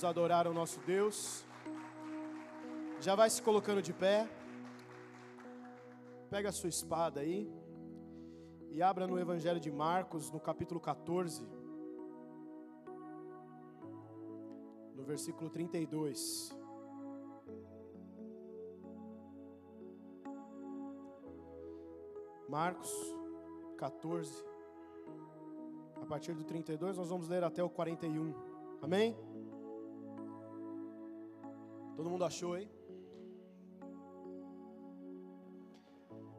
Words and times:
Vamos 0.00 0.16
adorar 0.16 0.46
o 0.46 0.54
nosso 0.54 0.80
Deus. 0.80 1.44
Já 3.00 3.14
vai 3.14 3.28
se 3.28 3.42
colocando 3.42 3.82
de 3.82 3.92
pé. 3.92 4.26
Pega 6.30 6.48
a 6.48 6.52
sua 6.52 6.70
espada 6.70 7.20
aí 7.20 7.52
e 8.70 8.80
abra 8.80 9.06
no 9.06 9.18
Evangelho 9.18 9.60
de 9.60 9.70
Marcos, 9.70 10.30
no 10.30 10.40
capítulo 10.40 10.80
14, 10.80 11.46
no 14.94 15.04
versículo 15.04 15.50
32. 15.50 16.50
Marcos 22.48 22.90
14, 23.76 24.32
a 26.00 26.06
partir 26.06 26.32
do 26.32 26.44
32, 26.44 26.96
nós 26.96 27.10
vamos 27.10 27.28
ler 27.28 27.44
até 27.44 27.62
o 27.62 27.68
41. 27.68 28.32
Amém? 28.80 29.14
Todo 31.96 32.10
mundo 32.10 32.24
achou, 32.24 32.56
hein? 32.56 32.70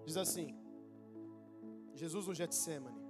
Diz 0.05 0.17
assim: 0.17 0.55
Jesus 1.93 2.27
no 2.27 2.33
Getsemane. 2.33 3.01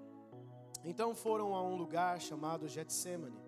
Então 0.84 1.14
foram 1.16 1.56
a 1.56 1.62
um 1.62 1.76
lugar 1.76 2.20
chamado 2.20 2.68
Getsemane. 2.68 3.40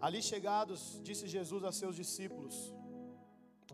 Ali 0.00 0.22
chegados, 0.22 1.00
disse 1.02 1.26
Jesus 1.26 1.64
a 1.64 1.72
seus 1.72 1.94
discípulos: 1.96 2.74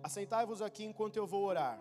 Assentai-vos 0.02 0.62
aqui 0.62 0.84
enquanto 0.84 1.16
eu 1.16 1.26
vou 1.26 1.44
orar. 1.44 1.80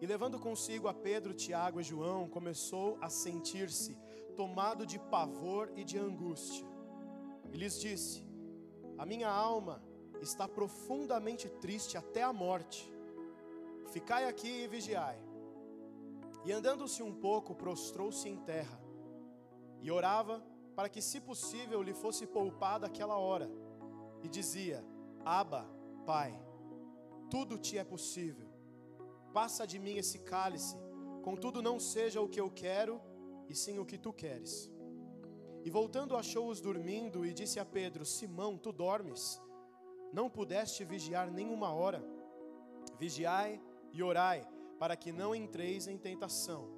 E 0.00 0.06
levando 0.06 0.38
consigo 0.38 0.88
a 0.88 0.94
Pedro, 0.94 1.32
Tiago 1.32 1.80
e 1.80 1.84
João, 1.84 2.28
começou 2.28 2.98
a 3.00 3.08
sentir-se 3.08 3.96
tomado 4.34 4.84
de 4.84 4.98
pavor 4.98 5.70
e 5.76 5.84
de 5.84 5.98
angústia. 5.98 6.66
E 7.52 7.56
lhes 7.56 7.80
disse: 7.80 8.26
A 8.98 9.06
minha 9.06 9.30
alma 9.30 9.82
está 10.22 10.46
profundamente 10.48 11.48
triste 11.48 11.96
até 11.96 12.22
a 12.22 12.32
morte. 12.32 12.90
Ficai 13.90 14.24
aqui 14.26 14.62
e 14.62 14.68
vigiai. 14.68 15.18
E 16.44 16.52
andando-se 16.52 17.02
um 17.02 17.12
pouco, 17.12 17.54
prostrou-se 17.54 18.28
em 18.28 18.36
terra 18.36 18.80
e 19.80 19.90
orava 19.90 20.42
para 20.74 20.88
que, 20.88 21.02
se 21.02 21.20
possível, 21.20 21.82
lhe 21.82 21.92
fosse 21.92 22.26
poupada 22.26 22.86
aquela 22.86 23.18
hora. 23.18 23.50
E 24.22 24.28
dizia: 24.28 24.84
Aba, 25.24 25.68
Pai, 26.06 26.32
tudo 27.30 27.58
te 27.58 27.76
é 27.76 27.84
possível 27.84 28.52
Passa 29.32 29.66
de 29.66 29.78
mim 29.78 29.96
esse 29.96 30.18
cálice, 30.18 30.76
contudo 31.22 31.62
não 31.62 31.80
seja 31.80 32.20
o 32.20 32.28
que 32.28 32.38
eu 32.38 32.50
quero, 32.50 33.00
e 33.48 33.54
sim 33.54 33.78
o 33.78 33.86
que 33.86 33.96
tu 33.96 34.12
queres. 34.12 34.70
E 35.64 35.70
voltando 35.70 36.16
achou-os 36.16 36.60
dormindo 36.60 37.24
e 37.24 37.32
disse 37.32 37.58
a 37.58 37.64
Pedro: 37.64 38.04
Simão, 38.04 38.58
tu 38.58 38.70
dormes? 38.72 39.40
Não 40.12 40.28
pudeste 40.28 40.84
vigiar 40.84 41.30
nenhuma 41.30 41.72
hora? 41.72 42.04
Vigiai 42.98 43.60
e 43.92 44.02
orai, 44.02 44.46
para 44.78 44.96
que 44.96 45.10
não 45.10 45.34
entreis 45.34 45.86
em 45.86 45.96
tentação. 45.96 46.68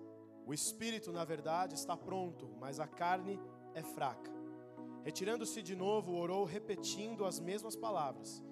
O 0.47 0.55
espírito, 0.55 1.11
na 1.11 1.25
verdade, 1.25 1.75
está 1.75 1.97
pronto, 1.97 2.49
mas 2.61 2.79
a 2.79 2.87
carne 2.87 3.41
é 3.75 3.83
fraca. 3.83 4.31
Retirando-se 5.03 5.63
de 5.63 5.75
novo, 5.75 6.15
orou, 6.15 6.45
repetindo 6.45 7.25
as 7.25 7.41
mesmas 7.41 7.75
palavras. 7.75 8.43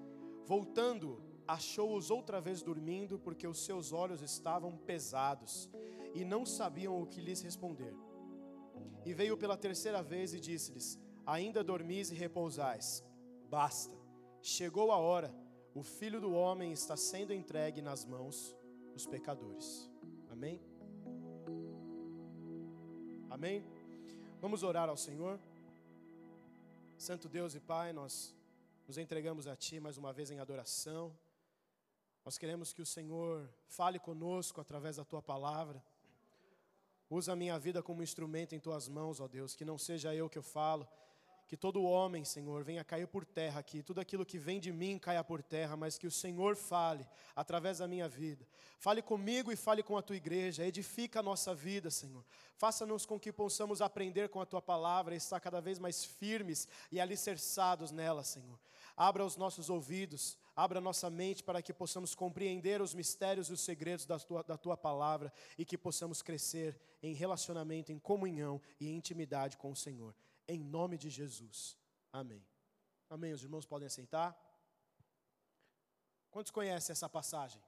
Voltando, 0.45 1.23
achou-os 1.47 2.11
outra 2.11 2.41
vez 2.41 2.63
dormindo, 2.63 3.19
porque 3.19 3.47
os 3.47 3.65
seus 3.65 3.93
olhos 3.93 4.21
estavam 4.21 4.77
pesados 4.77 5.71
e 6.15 6.25
não 6.25 6.45
sabiam 6.45 7.01
o 7.01 7.07
que 7.07 7.21
lhes 7.21 7.41
responder. 7.41 7.95
E 9.05 9.15
veio 9.15 9.37
pela 9.37 9.57
terceira 9.57 10.03
vez 10.03 10.35
e 10.35 10.41
disse-lhes: 10.41 10.99
Ainda 11.25 11.63
dormis 11.65 12.11
e 12.11 12.15
repousais. 12.15 13.05
Basta, 13.49 13.97
chegou 14.43 14.91
a 14.91 14.97
hora, 14.97 15.33
o 15.75 15.83
filho 15.83 16.21
do 16.21 16.33
homem 16.33 16.73
está 16.73 16.97
sendo 16.97 17.33
entregue 17.33 17.81
nas 17.81 18.05
mãos 18.05 18.55
dos 18.93 19.07
pecadores. 19.07 19.89
Amém? 20.31 20.61
Amém? 23.31 23.65
Vamos 24.41 24.63
orar 24.63 24.89
ao 24.89 24.97
Senhor. 24.97 25.41
Santo 26.99 27.29
Deus 27.29 27.55
e 27.55 27.61
Pai, 27.61 27.93
nós 27.93 28.35
nos 28.87 28.99
entregamos 28.99 29.47
a 29.47 29.57
Ti 29.57 29.81
mais 29.81 29.97
uma 29.97 30.13
vez 30.13 30.31
em 30.31 30.41
adoração. 30.41 31.17
Nós 32.25 32.37
queremos 32.37 32.73
que 32.73 32.83
o 32.83 32.87
Senhor 32.87 33.49
fale 33.67 33.99
conosco 33.99 34.61
através 34.61 34.97
da 34.97 35.05
tua 35.05 35.23
palavra. 35.23 35.83
Usa 37.09 37.33
a 37.33 37.37
minha 37.37 37.59
vida 37.59 37.83
como 37.83 38.03
instrumento 38.03 38.55
em 38.55 38.61
tuas 38.61 38.89
mãos, 38.89 39.21
ó 39.21 39.29
Deus, 39.29 39.55
que 39.55 39.65
não 39.65 39.79
seja 39.79 40.15
eu 40.15 40.29
que 40.29 40.39
eu 40.39 40.43
falo, 40.43 40.89
que 41.53 41.57
todo 41.59 41.83
homem, 41.83 42.25
Senhor, 42.25 42.65
venha 42.65 42.83
cair 42.83 43.07
por 43.07 43.27
terra 43.27 43.61
aqui, 43.61 43.83
tudo 43.83 44.01
aquilo 44.01 44.25
que 44.25 44.39
vem 44.39 44.59
de 44.59 44.73
mim 44.73 44.99
caia 44.99 45.23
por 45.23 45.43
terra, 45.43 45.77
mas 45.77 45.99
que 45.99 46.07
o 46.07 46.11
Senhor 46.11 46.57
fale 46.57 47.07
através 47.37 47.77
da 47.77 47.87
minha 47.87 48.09
vida. 48.09 48.49
Fale 48.79 49.03
comigo 49.03 49.53
e 49.53 49.57
fale 49.57 49.83
com 49.83 49.95
a 49.99 50.01
tua 50.01 50.17
igreja, 50.17 50.65
edifica 50.65 51.21
a 51.21 51.23
nossa 51.23 51.55
vida, 51.55 51.91
Senhor. 51.91 52.25
Faça-nos 52.57 53.05
com 53.05 53.21
que 53.21 53.31
possamos 53.31 53.83
aprender 53.83 54.31
com 54.31 54.41
a 54.41 54.47
tua 54.47 54.63
palavra 54.63 55.13
e 55.13 55.19
estar 55.19 55.41
cada 55.41 55.61
vez 55.61 55.79
mais 55.79 56.03
firmes 56.03 56.67
e 56.91 56.99
alicerçados 56.99 57.93
nela, 57.93 58.25
Senhor. 58.25 58.59
Abra 58.97 59.23
os 59.23 59.37
nossos 59.37 59.69
ouvidos 59.69 60.39
abra 60.57 60.83
nossa 60.83 61.09
mente 61.11 61.43
para 61.43 61.61
que 61.63 61.73
possamos 61.73 62.15
compreender 62.15 62.81
os 62.81 62.95
mistérios 62.95 63.49
e 63.49 63.53
os 63.53 63.61
segredos 63.61 64.07
da 64.07 64.19
tua, 64.19 64.43
da 64.43 64.57
tua 64.57 64.77
palavra 64.77 65.31
e 65.59 65.67
que 65.67 65.77
possamos 65.77 66.23
crescer 66.23 66.79
em 67.03 67.13
relacionamento, 67.15 67.91
em 67.91 67.99
comunhão 67.99 68.61
e 68.79 68.91
intimidade 68.91 69.59
com 69.59 69.71
o 69.71 69.77
Senhor. 69.77 70.15
Em 70.49 70.59
nome 70.59 70.99
de 70.99 71.09
Jesus. 71.11 71.79
Amém. 72.13 72.45
Amém. 73.09 73.33
Os 73.33 73.43
irmãos 73.43 73.67
podem 73.67 73.89
sentar. 73.89 74.37
Quantos 76.31 76.51
conhecem 76.51 76.93
essa 76.93 77.09
passagem? 77.09 77.63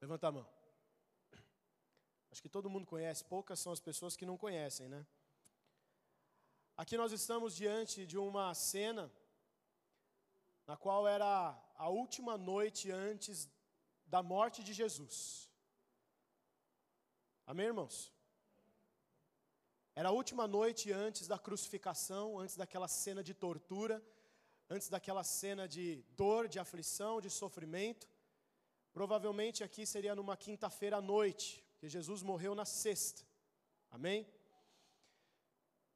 Levanta 0.00 0.28
a 0.28 0.32
mão. 0.32 0.48
Acho 2.30 2.40
que 2.40 2.48
todo 2.48 2.70
mundo 2.70 2.86
conhece, 2.86 3.24
poucas 3.24 3.60
são 3.60 3.72
as 3.72 3.80
pessoas 3.80 4.16
que 4.16 4.24
não 4.24 4.38
conhecem, 4.38 4.88
né? 4.88 5.06
Aqui 6.76 6.96
nós 6.96 7.12
estamos 7.12 7.54
diante 7.54 8.06
de 8.06 8.16
uma 8.16 8.54
cena 8.54 9.12
na 10.66 10.76
qual 10.76 11.06
era 11.06 11.54
a 11.76 11.88
última 11.90 12.38
noite 12.38 12.90
antes 12.90 13.48
da 14.06 14.22
morte 14.22 14.64
de 14.64 14.72
Jesus. 14.72 15.50
Amém, 17.46 17.66
irmãos? 17.66 18.10
Era 19.94 20.08
a 20.08 20.12
última 20.12 20.46
noite 20.48 20.90
antes 20.90 21.26
da 21.26 21.38
crucificação, 21.38 22.38
antes 22.38 22.56
daquela 22.56 22.88
cena 22.88 23.22
de 23.22 23.34
tortura, 23.34 24.02
antes 24.68 24.88
daquela 24.88 25.22
cena 25.22 25.68
de 25.68 26.02
dor, 26.16 26.48
de 26.48 26.58
aflição, 26.58 27.20
de 27.20 27.28
sofrimento. 27.28 28.08
Provavelmente 28.92 29.62
aqui 29.62 29.84
seria 29.84 30.14
numa 30.14 30.36
quinta-feira 30.36 30.96
à 30.96 31.00
noite, 31.02 31.62
porque 31.72 31.88
Jesus 31.90 32.22
morreu 32.22 32.54
na 32.54 32.64
sexta. 32.64 33.22
Amém? 33.90 34.26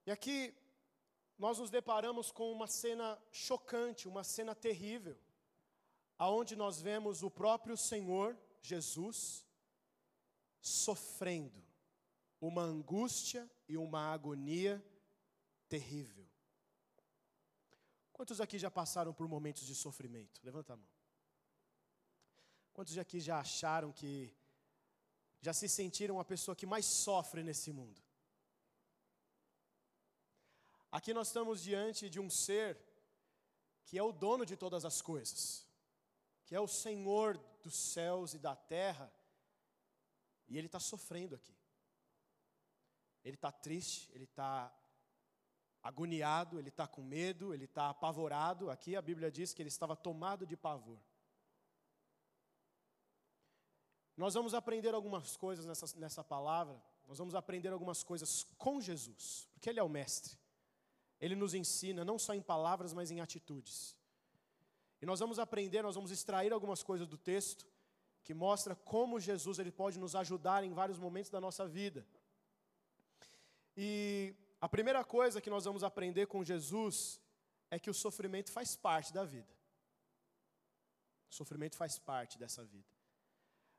E 0.05 0.11
aqui 0.11 0.55
nós 1.39 1.59
nos 1.59 1.71
deparamos 1.71 2.31
com 2.31 2.53
uma 2.53 2.67
cena 2.67 3.19
chocante, 3.31 4.07
uma 4.07 4.23
cena 4.23 4.55
terrível, 4.55 5.19
aonde 6.19 6.55
nós 6.55 6.83
vemos 6.83 7.23
o 7.23 7.31
próprio 7.31 7.79
Senhor 7.79 8.37
Jesus 8.61 9.47
sofrendo 10.61 11.65
uma 12.41 12.63
angústia 12.63 13.51
e 13.69 13.77
uma 13.77 14.13
agonia 14.13 14.85
terrível. 15.69 16.27
Quantos 18.13 18.41
aqui 18.41 18.59
já 18.59 18.71
passaram 18.71 19.13
por 19.13 19.29
momentos 19.29 19.67
de 19.67 19.75
sofrimento? 19.75 20.41
Levanta 20.43 20.73
a 20.73 20.77
mão. 20.77 20.89
Quantos 22.73 22.97
aqui 22.99 23.21
já 23.21 23.39
acharam 23.41 23.93
que 23.93 24.35
já 25.41 25.53
se 25.53 25.69
sentiram 25.69 26.19
a 26.19 26.25
pessoa 26.25 26.57
que 26.57 26.67
mais 26.67 26.87
sofre 26.87 27.43
nesse 27.43 27.73
mundo? 27.73 28.01
Aqui 30.91 31.13
nós 31.13 31.29
estamos 31.29 31.63
diante 31.63 32.09
de 32.09 32.19
um 32.19 32.31
ser 32.31 32.79
que 33.85 33.99
é 33.99 34.03
o 34.03 34.13
dono 34.13 34.45
de 34.45 34.57
todas 34.57 34.85
as 34.85 35.01
coisas, 35.01 35.67
que 36.45 36.55
é 36.55 36.61
o 36.61 36.67
Senhor 36.67 37.39
dos 37.63 37.77
céus 37.77 38.35
e 38.35 38.39
da 38.39 38.57
terra, 38.57 39.13
e 40.49 40.57
ele 40.57 40.67
está 40.67 40.81
sofrendo 40.81 41.35
aqui. 41.35 41.55
Ele 43.27 43.35
está 43.35 43.51
triste, 43.51 44.09
ele 44.15 44.23
está 44.23 44.73
agoniado, 45.83 46.61
ele 46.61 46.69
está 46.69 46.87
com 46.87 47.03
medo, 47.03 47.53
ele 47.53 47.65
está 47.65 47.91
apavorado. 47.91 48.71
Aqui 48.71 48.95
a 48.95 49.03
Bíblia 49.03 49.33
diz 49.33 49.53
que 49.53 49.61
ele 49.61 49.69
estava 49.69 49.97
tomado 49.97 50.47
de 50.47 50.57
pavor. 50.57 51.01
Nós 54.17 54.35
vamos 54.35 54.55
aprender 54.55 54.95
algumas 54.95 55.37
coisas 55.37 55.67
nessa, 55.67 55.99
nessa 55.99 56.23
palavra, 56.23 56.81
nós 57.09 57.19
vamos 57.19 57.35
aprender 57.35 57.73
algumas 57.73 58.05
coisas 58.05 58.45
com 58.57 58.81
Jesus, 58.81 59.49
porque 59.53 59.69
Ele 59.69 59.81
é 59.81 59.83
o 59.83 59.89
Mestre. 59.89 60.39
Ele 61.21 61.35
nos 61.35 61.53
ensina 61.53 62.05
não 62.05 62.19
só 62.19 62.33
em 62.33 62.41
palavras, 62.41 62.93
mas 62.93 63.11
em 63.11 63.21
atitudes. 63.21 63.97
E 65.03 65.05
nós 65.05 65.19
vamos 65.19 65.41
aprender, 65.41 65.83
nós 65.83 65.97
vamos 65.97 66.13
extrair 66.13 66.53
algumas 66.53 66.81
coisas 66.83 67.09
do 67.09 67.19
texto 67.19 67.67
que 68.23 68.33
mostra 68.33 68.75
como 68.75 69.21
Jesus 69.21 69.59
ele 69.59 69.73
pode 69.73 69.99
nos 69.99 70.15
ajudar 70.15 70.63
em 70.63 70.73
vários 70.73 70.99
momentos 70.99 71.31
da 71.31 71.41
nossa 71.41 71.67
vida. 71.67 72.07
E 73.77 74.35
a 74.61 74.69
primeira 74.69 75.05
coisa 75.05 75.41
que 75.41 75.51
nós 75.51 75.65
vamos 75.65 75.85
aprender 75.85 76.27
com 76.27 76.43
Jesus 76.43 77.21
é 77.71 77.79
que 77.79 77.91
o 77.91 77.95
sofrimento 77.95 78.51
faz 78.51 78.75
parte 78.75 79.13
da 79.13 79.25
vida. 79.25 79.53
O 81.31 81.35
sofrimento 81.35 81.77
faz 81.77 81.99
parte 81.99 82.39
dessa 82.39 82.65
vida. 82.65 82.89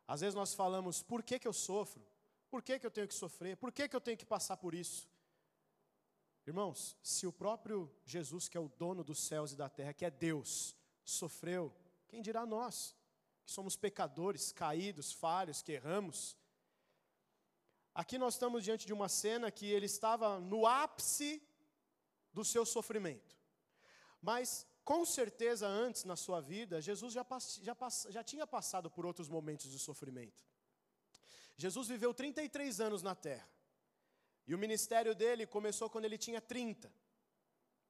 Às 0.08 0.22
vezes 0.22 0.36
nós 0.36 0.54
falamos, 0.54 1.02
por 1.02 1.24
que, 1.24 1.40
que 1.40 1.48
eu 1.48 1.54
sofro? 1.54 2.06
Por 2.50 2.62
que, 2.62 2.80
que 2.80 2.86
eu 2.86 2.92
tenho 2.92 3.08
que 3.08 3.14
sofrer? 3.14 3.58
Por 3.58 3.72
que, 3.72 3.90
que 3.90 3.96
eu 3.96 4.02
tenho 4.02 4.18
que 4.18 4.26
passar 4.26 4.58
por 4.58 4.74
isso? 4.74 5.10
Irmãos, 6.46 6.96
se 7.04 7.28
o 7.28 7.34
próprio 7.34 7.92
Jesus, 8.06 8.48
que 8.48 8.58
é 8.58 8.60
o 8.60 8.70
dono 8.70 9.04
dos 9.04 9.20
céus 9.20 9.52
e 9.52 9.58
da 9.58 9.68
terra, 9.68 9.94
que 9.94 10.06
é 10.06 10.10
Deus, 10.10 10.78
sofreu, 11.04 11.76
quem 12.08 12.22
dirá 12.22 12.46
nós, 12.46 12.96
que 13.44 13.52
somos 13.52 13.76
pecadores, 13.76 14.54
caídos, 14.54 15.12
falhos, 15.12 15.62
que 15.62 15.74
erramos? 15.74 16.38
Aqui 18.02 18.16
nós 18.20 18.36
estamos 18.36 18.64
diante 18.64 18.86
de 18.86 18.94
uma 18.94 19.10
cena 19.10 19.50
que 19.50 19.66
ele 19.66 19.88
estava 19.88 20.40
no 20.40 20.68
ápice 20.68 21.42
do 22.32 22.46
seu 22.46 22.64
sofrimento. 22.64 23.36
Mas, 24.22 24.68
com 24.84 25.04
certeza, 25.04 25.68
antes 25.68 26.04
na 26.04 26.16
sua 26.16 26.40
vida, 26.40 26.80
Jesus 26.80 27.12
já, 27.12 27.26
já, 27.60 27.76
já 28.10 28.24
tinha 28.24 28.46
passado 28.46 28.88
por 28.88 29.04
outros 29.04 29.28
momentos 29.28 29.72
de 29.72 29.80
sofrimento. 29.80 30.46
Jesus 31.58 31.88
viveu 31.88 32.14
33 32.14 32.80
anos 32.82 33.02
na 33.02 33.16
terra. 33.16 33.50
E 34.46 34.54
o 34.54 34.60
ministério 34.60 35.16
dele 35.16 35.48
começou 35.48 35.90
quando 35.90 36.06
ele 36.06 36.20
tinha 36.20 36.40
30. 36.40 36.94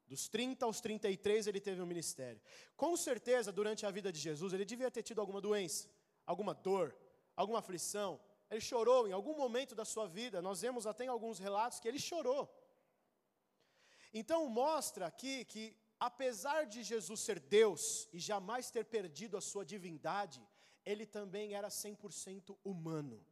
Dos 0.08 0.30
30 0.30 0.66
aos 0.66 0.80
33 0.80 1.48
ele 1.48 1.60
teve 1.60 1.82
um 1.82 1.86
ministério. 1.86 2.42
Com 2.78 2.96
certeza, 2.96 3.52
durante 3.52 3.86
a 3.86 3.92
vida 3.92 4.10
de 4.10 4.22
Jesus, 4.22 4.54
ele 4.54 4.64
devia 4.64 4.90
ter 4.90 5.04
tido 5.04 5.20
alguma 5.20 5.42
doença, 5.42 5.90
alguma 6.26 6.54
dor, 6.54 6.96
alguma 7.36 7.60
aflição. 7.60 8.18
Ele 8.50 8.62
chorou 8.62 9.08
em 9.08 9.12
algum 9.12 9.36
momento 9.36 9.76
da 9.76 9.86
sua 9.86 10.08
vida. 10.08 10.42
Nós 10.42 10.62
vemos 10.62 10.88
até 10.88 11.06
em 11.06 11.10
alguns 11.10 11.40
relatos 11.40 11.80
que 11.80 11.88
ele 11.88 12.00
chorou. 12.00 12.50
Então 14.14 14.48
mostra 14.50 15.06
aqui 15.08 15.44
que 15.46 15.76
apesar 16.00 16.66
de 16.66 16.84
Jesus 16.84 17.20
ser 17.20 17.40
Deus 17.40 18.08
e 18.14 18.20
jamais 18.20 18.72
ter 18.72 18.86
perdido 18.86 19.36
a 19.38 19.42
sua 19.42 19.66
divindade, 19.66 20.42
ele 20.86 21.06
também 21.06 21.54
era 21.54 21.68
100% 21.68 22.58
humano. 22.64 23.26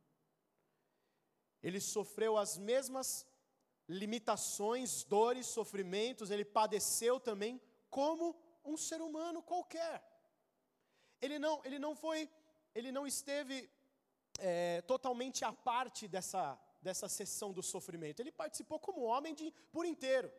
Ele 1.63 1.79
sofreu 1.79 2.38
as 2.38 2.57
mesmas 2.57 3.25
limitações, 3.88 5.03
dores, 5.03 5.47
sofrimentos, 5.47 6.29
ele 6.29 6.44
padeceu 6.44 7.19
também 7.19 7.62
como 7.89 8.35
um 8.63 8.75
ser 8.75 9.01
humano 9.01 9.41
qualquer. 9.41 10.03
Ele 11.21 11.39
não, 11.39 11.63
ele 11.63 11.79
não 11.79 11.95
foi, 11.95 12.29
ele 12.73 12.91
não 12.91 13.07
esteve 13.07 13.69
é, 14.40 14.82
totalmente 14.82 15.44
à 15.46 15.52
parte 15.52 16.08
dessa, 16.08 16.60
dessa 16.82 17.08
sessão 17.08 17.52
do 17.52 17.64
sofrimento. 17.64 18.20
Ele 18.20 18.32
participou 18.32 18.80
como 18.80 19.04
homem 19.04 19.34
de, 19.34 19.52
por 19.72 19.86
inteiro 19.86 20.32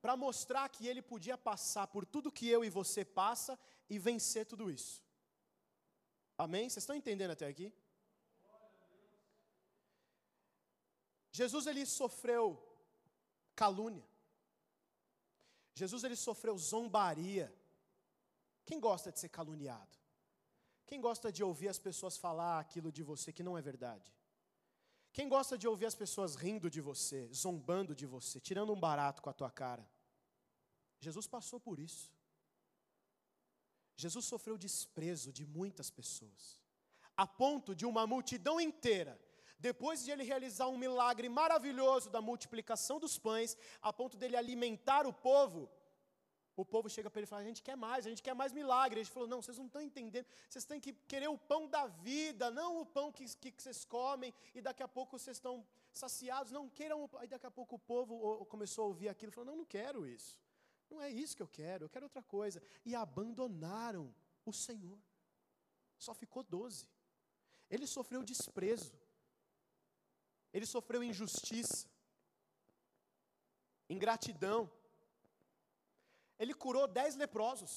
para 0.00 0.16
mostrar 0.16 0.68
que 0.68 0.86
ele 0.86 1.00
podia 1.00 1.36
passar 1.36 1.86
por 1.86 2.04
tudo 2.04 2.30
que 2.30 2.46
eu 2.48 2.64
e 2.64 2.68
você 2.68 3.04
passa 3.04 3.58
e 3.88 3.98
vencer 3.98 4.44
tudo 4.44 4.70
isso. 4.70 5.02
Amém? 6.36 6.68
Vocês 6.68 6.82
estão 6.82 6.94
entendendo 6.94 7.30
até 7.30 7.46
aqui? 7.46 7.72
Jesus 11.32 11.66
ele 11.66 11.86
sofreu 11.86 12.62
calúnia. 13.56 14.06
Jesus 15.74 16.04
ele 16.04 16.16
sofreu 16.16 16.56
zombaria. 16.58 17.52
Quem 18.64 18.78
gosta 18.78 19.10
de 19.10 19.18
ser 19.18 19.30
caluniado? 19.30 20.03
Quem 20.86 21.00
gosta 21.00 21.32
de 21.32 21.42
ouvir 21.42 21.68
as 21.68 21.78
pessoas 21.78 22.16
falar 22.16 22.58
aquilo 22.58 22.92
de 22.92 23.02
você 23.02 23.32
que 23.32 23.42
não 23.42 23.56
é 23.56 23.62
verdade? 23.62 24.14
Quem 25.12 25.28
gosta 25.28 25.56
de 25.56 25.66
ouvir 25.66 25.86
as 25.86 25.94
pessoas 25.94 26.34
rindo 26.34 26.68
de 26.68 26.80
você, 26.80 27.30
zombando 27.32 27.94
de 27.94 28.04
você, 28.04 28.40
tirando 28.40 28.72
um 28.72 28.80
barato 28.80 29.22
com 29.22 29.30
a 29.30 29.32
tua 29.32 29.50
cara? 29.50 29.88
Jesus 31.00 31.26
passou 31.26 31.60
por 31.60 31.78
isso. 31.78 32.12
Jesus 33.96 34.24
sofreu 34.24 34.58
desprezo 34.58 35.32
de 35.32 35.44
muitas 35.46 35.88
pessoas, 35.88 36.60
a 37.16 37.26
ponto 37.26 37.74
de 37.74 37.86
uma 37.86 38.06
multidão 38.06 38.60
inteira, 38.60 39.20
depois 39.58 40.04
de 40.04 40.10
ele 40.10 40.24
realizar 40.24 40.66
um 40.68 40.76
milagre 40.76 41.28
maravilhoso 41.28 42.10
da 42.10 42.20
multiplicação 42.20 42.98
dos 42.98 43.18
pães, 43.18 43.56
a 43.80 43.92
ponto 43.92 44.16
dele 44.16 44.36
alimentar 44.36 45.06
o 45.06 45.12
povo, 45.12 45.70
o 46.56 46.64
povo 46.64 46.88
chega 46.88 47.10
para 47.10 47.20
ele 47.20 47.26
e 47.26 47.28
fala: 47.28 47.42
A 47.42 47.44
gente 47.44 47.62
quer 47.62 47.76
mais, 47.76 48.06
a 48.06 48.08
gente 48.08 48.22
quer 48.22 48.34
mais 48.34 48.52
milagre. 48.52 49.00
Ele 49.00 49.08
falou: 49.08 49.28
Não, 49.28 49.42
vocês 49.42 49.58
não 49.58 49.66
estão 49.66 49.80
entendendo, 49.80 50.26
vocês 50.48 50.64
têm 50.64 50.80
que 50.80 50.92
querer 50.92 51.28
o 51.28 51.36
pão 51.36 51.68
da 51.68 51.86
vida, 51.86 52.50
não 52.50 52.80
o 52.80 52.86
pão 52.86 53.10
que, 53.10 53.24
que, 53.36 53.50
que 53.50 53.62
vocês 53.62 53.84
comem 53.84 54.32
e 54.54 54.60
daqui 54.60 54.82
a 54.82 54.88
pouco 54.88 55.18
vocês 55.18 55.36
estão 55.36 55.66
saciados. 55.92 56.52
Não 56.52 56.68
queiram. 56.68 57.10
Aí 57.18 57.28
daqui 57.28 57.46
a 57.46 57.50
pouco 57.50 57.76
o 57.76 57.78
povo 57.78 58.44
começou 58.46 58.84
a 58.84 58.88
ouvir 58.88 59.08
aquilo 59.08 59.30
e 59.30 59.34
falou: 59.34 59.50
Não, 59.50 59.56
não 59.56 59.64
quero 59.64 60.06
isso. 60.06 60.38
Não 60.90 61.00
é 61.00 61.10
isso 61.10 61.36
que 61.36 61.42
eu 61.42 61.48
quero, 61.48 61.86
eu 61.86 61.88
quero 61.88 62.06
outra 62.06 62.22
coisa. 62.22 62.62
E 62.84 62.94
abandonaram 62.94 64.14
o 64.44 64.52
Senhor. 64.52 64.98
Só 65.98 66.14
ficou 66.14 66.42
doze. 66.42 66.86
Ele 67.68 67.86
sofreu 67.86 68.22
desprezo. 68.22 68.92
Ele 70.52 70.66
sofreu 70.66 71.02
injustiça, 71.02 71.88
ingratidão. 73.90 74.70
Ele 76.44 76.54
curou 76.64 76.86
dez 76.86 77.16
leprosos. 77.22 77.74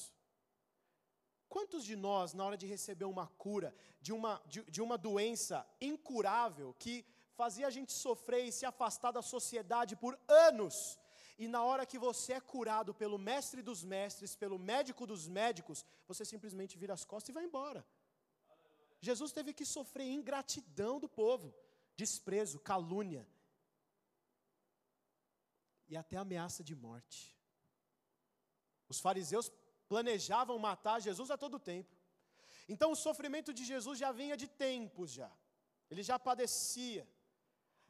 Quantos 1.53 1.83
de 1.89 1.95
nós, 1.95 2.33
na 2.37 2.43
hora 2.45 2.57
de 2.61 2.67
receber 2.75 3.05
uma 3.05 3.27
cura 3.43 3.69
de 4.05 4.11
uma, 4.17 4.33
de, 4.53 4.61
de 4.75 4.81
uma 4.85 4.97
doença 4.97 5.65
incurável, 5.79 6.75
que 6.83 7.05
fazia 7.41 7.65
a 7.67 7.73
gente 7.77 7.93
sofrer 7.93 8.43
e 8.45 8.51
se 8.51 8.65
afastar 8.71 9.11
da 9.17 9.21
sociedade 9.21 9.95
por 10.03 10.13
anos, 10.27 10.99
e 11.43 11.47
na 11.47 11.63
hora 11.63 11.85
que 11.85 11.99
você 12.07 12.33
é 12.33 12.41
curado 12.41 12.93
pelo 12.93 13.17
mestre 13.29 13.61
dos 13.61 13.83
mestres, 13.83 14.35
pelo 14.35 14.57
médico 14.57 15.05
dos 15.11 15.27
médicos, 15.27 15.85
você 16.09 16.25
simplesmente 16.25 16.77
vira 16.77 16.93
as 16.93 17.05
costas 17.05 17.29
e 17.29 17.37
vai 17.37 17.45
embora. 17.45 17.85
Jesus 18.99 19.31
teve 19.31 19.53
que 19.53 19.65
sofrer 19.77 20.07
ingratidão 20.19 20.99
do 20.99 21.07
povo, 21.07 21.53
desprezo, 21.95 22.59
calúnia 22.59 23.25
e 25.87 25.95
até 25.95 26.17
ameaça 26.17 26.63
de 26.63 26.75
morte. 26.75 27.36
Os 28.89 28.99
fariseus 28.99 29.51
planejavam 29.87 30.57
matar 30.59 30.99
Jesus 30.99 31.29
a 31.31 31.37
todo 31.37 31.59
tempo. 31.59 31.95
Então 32.67 32.91
o 32.91 32.95
sofrimento 32.95 33.53
de 33.53 33.63
Jesus 33.63 33.97
já 33.97 34.11
vinha 34.11 34.35
de 34.35 34.47
tempos 34.47 35.11
já. 35.11 35.31
Ele 35.89 36.03
já 36.03 36.19
padecia. 36.19 37.07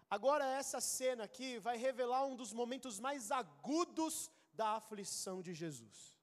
Agora, 0.09 0.45
essa 0.45 0.79
cena 0.79 1.23
aqui 1.23 1.59
vai 1.59 1.77
revelar 1.77 2.25
um 2.25 2.35
dos 2.35 2.53
momentos 2.53 2.99
mais 2.99 3.31
agudos 3.31 4.31
da 4.54 4.75
aflição 4.75 5.42
de 5.42 5.54
Jesus. 5.54 6.18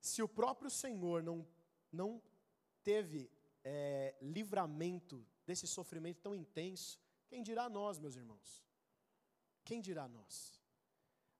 Se 0.00 0.22
o 0.22 0.28
próprio 0.28 0.70
Senhor 0.70 1.22
não, 1.22 1.46
não 1.90 2.22
teve 2.82 3.30
é, 3.64 4.14
livramento 4.20 5.26
desse 5.44 5.66
sofrimento 5.66 6.20
tão 6.20 6.34
intenso, 6.34 7.00
quem 7.26 7.42
dirá 7.42 7.68
nós, 7.68 7.98
meus 7.98 8.14
irmãos? 8.14 8.64
Quem 9.64 9.80
dirá 9.80 10.08
nós? 10.08 10.57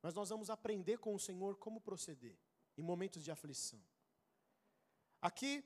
Mas 0.02 0.14
nós 0.14 0.28
vamos 0.28 0.50
aprender 0.50 0.98
com 0.98 1.14
o 1.14 1.18
Senhor 1.18 1.56
como 1.56 1.80
proceder 1.80 2.38
em 2.76 2.82
momentos 2.82 3.22
de 3.24 3.30
aflição. 3.30 3.82
Aqui, 5.20 5.64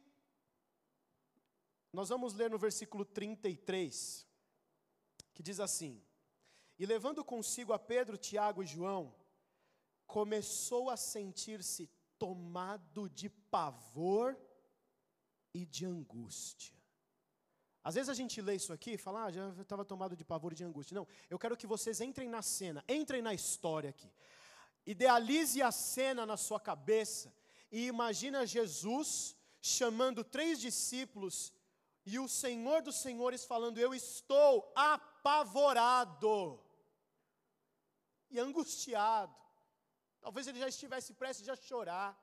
nós 1.92 2.08
vamos 2.08 2.32
ler 2.32 2.50
no 2.50 2.58
versículo 2.58 3.04
33, 3.04 4.26
que 5.34 5.42
diz 5.42 5.60
assim: 5.60 6.02
E 6.78 6.86
levando 6.86 7.22
consigo 7.22 7.72
a 7.72 7.78
Pedro, 7.78 8.16
Tiago 8.16 8.62
e 8.62 8.66
João, 8.66 9.14
começou 10.06 10.88
a 10.88 10.96
sentir-se 10.96 11.90
tomado 12.18 13.10
de 13.10 13.28
pavor 13.28 14.38
e 15.52 15.66
de 15.66 15.84
angústia. 15.84 16.81
Às 17.84 17.94
vezes 17.96 18.08
a 18.08 18.14
gente 18.14 18.40
lê 18.40 18.54
isso 18.54 18.72
aqui 18.72 18.92
e 18.92 18.98
fala, 18.98 19.24
ah, 19.24 19.30
já 19.30 19.48
estava 19.60 19.84
tomado 19.84 20.14
de 20.14 20.24
pavor 20.24 20.52
e 20.52 20.54
de 20.54 20.64
angústia. 20.64 20.94
Não, 20.94 21.06
eu 21.28 21.38
quero 21.38 21.56
que 21.56 21.66
vocês 21.66 22.00
entrem 22.00 22.28
na 22.28 22.40
cena, 22.40 22.84
entrem 22.88 23.20
na 23.20 23.34
história 23.34 23.90
aqui. 23.90 24.10
Idealize 24.86 25.60
a 25.60 25.72
cena 25.72 26.24
na 26.24 26.36
sua 26.36 26.60
cabeça 26.60 27.32
e 27.70 27.86
imagina 27.86 28.46
Jesus 28.46 29.36
chamando 29.60 30.22
três 30.22 30.60
discípulos 30.60 31.52
e 32.04 32.18
o 32.18 32.28
Senhor 32.28 32.82
dos 32.82 32.96
Senhores 32.96 33.44
falando: 33.44 33.78
Eu 33.78 33.94
estou 33.94 34.72
apavorado 34.74 36.60
e 38.30 38.38
angustiado. 38.38 39.34
Talvez 40.20 40.46
ele 40.46 40.58
já 40.58 40.68
estivesse 40.68 41.14
prestes 41.14 41.48
a 41.48 41.56
chorar. 41.56 42.18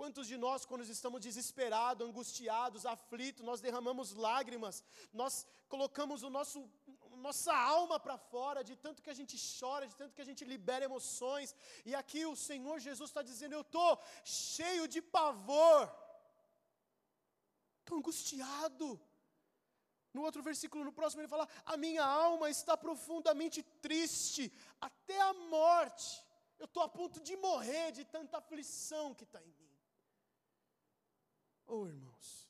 Quantos 0.00 0.26
de 0.26 0.36
nós, 0.36 0.64
quando 0.64 0.82
estamos 0.82 1.20
desesperados, 1.20 2.06
angustiados, 2.06 2.84
aflitos, 2.84 3.44
nós 3.44 3.60
derramamos 3.60 4.12
lágrimas, 4.26 4.82
nós 5.12 5.46
colocamos 5.68 6.24
o 6.24 6.30
nosso, 6.30 6.68
nossa 7.26 7.54
alma 7.54 7.98
para 8.00 8.16
fora, 8.18 8.64
de 8.64 8.74
tanto 8.74 9.02
que 9.02 9.10
a 9.10 9.14
gente 9.14 9.36
chora, 9.58 9.86
de 9.86 9.96
tanto 10.00 10.14
que 10.14 10.24
a 10.24 10.28
gente 10.30 10.44
libera 10.44 10.84
emoções, 10.84 11.54
e 11.84 11.94
aqui 11.94 12.26
o 12.26 12.34
Senhor 12.34 12.78
Jesus 12.80 13.10
está 13.10 13.22
dizendo: 13.22 13.54
Eu 13.54 13.60
estou 13.60 13.90
cheio 14.24 14.88
de 14.88 15.00
pavor, 15.00 15.82
estou 17.80 17.98
angustiado. 17.98 19.00
No 20.12 20.22
outro 20.22 20.42
versículo, 20.42 20.84
no 20.84 20.92
próximo, 20.92 21.22
ele 21.22 21.34
fala: 21.34 21.48
A 21.64 21.76
minha 21.76 22.04
alma 22.04 22.50
está 22.50 22.76
profundamente 22.76 23.62
triste, 23.86 24.52
até 24.80 25.20
a 25.20 25.34
morte. 25.34 26.24
Eu 26.58 26.66
estou 26.66 26.82
a 26.82 26.88
ponto 26.88 27.20
de 27.20 27.36
morrer 27.36 27.92
de 27.92 28.04
tanta 28.04 28.38
aflição 28.38 29.14
que 29.14 29.24
está 29.24 29.40
em 29.42 29.52
mim. 29.58 29.63
Oh, 31.66 31.86
irmãos, 31.86 32.48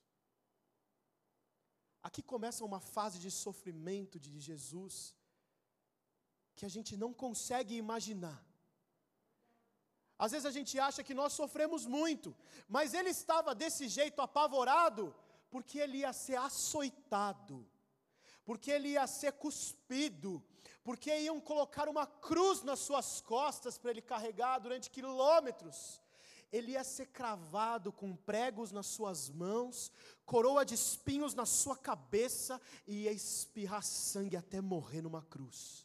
aqui 2.03 2.23
começa 2.23 2.65
uma 2.65 2.81
fase 2.81 3.19
de 3.19 3.31
sofrimento 3.31 4.19
de 4.19 4.41
Jesus 4.41 5.15
que 6.57 6.65
a 6.65 6.69
gente 6.69 6.97
não 6.97 7.13
consegue 7.13 7.75
imaginar. 7.77 8.45
Às 10.19 10.33
vezes 10.33 10.47
a 10.47 10.51
gente 10.51 10.79
acha 10.79 11.03
que 11.03 11.15
nós 11.15 11.33
sofremos 11.33 11.87
muito, 11.87 12.35
mas 12.69 12.95
ele 12.95 13.11
estava 13.11 13.55
desse 13.55 13.89
jeito 13.89 14.21
apavorado, 14.23 15.15
porque 15.51 15.79
ele 15.79 15.99
ia 15.99 16.13
ser 16.13 16.37
açoitado, 16.37 17.69
porque 18.45 18.71
ele 18.71 18.91
ia 18.91 19.07
ser 19.07 19.33
cuspido, 19.33 20.43
porque 20.85 21.11
iam 21.19 21.41
colocar 21.41 21.89
uma 21.89 22.07
cruz 22.07 22.63
nas 22.63 22.79
suas 22.79 23.21
costas 23.21 23.77
para 23.77 23.91
ele 23.91 24.03
carregar 24.03 24.59
durante 24.59 24.91
quilômetros. 24.91 26.01
Ele 26.55 26.71
ia 26.71 26.85
ser 26.85 27.07
cravado 27.07 27.93
com 27.93 28.15
pregos 28.15 28.71
nas 28.71 28.87
suas 28.87 29.29
mãos, 29.29 29.91
coroa 30.25 30.65
de 30.65 30.73
espinhos 30.73 31.35
na 31.35 31.45
sua 31.45 31.77
cabeça 31.77 32.61
e 32.87 33.03
ia 33.03 33.11
espirrar 33.11 33.83
sangue 33.83 34.37
até 34.37 34.61
morrer 34.61 35.03
numa 35.03 35.21
cruz. 35.23 35.85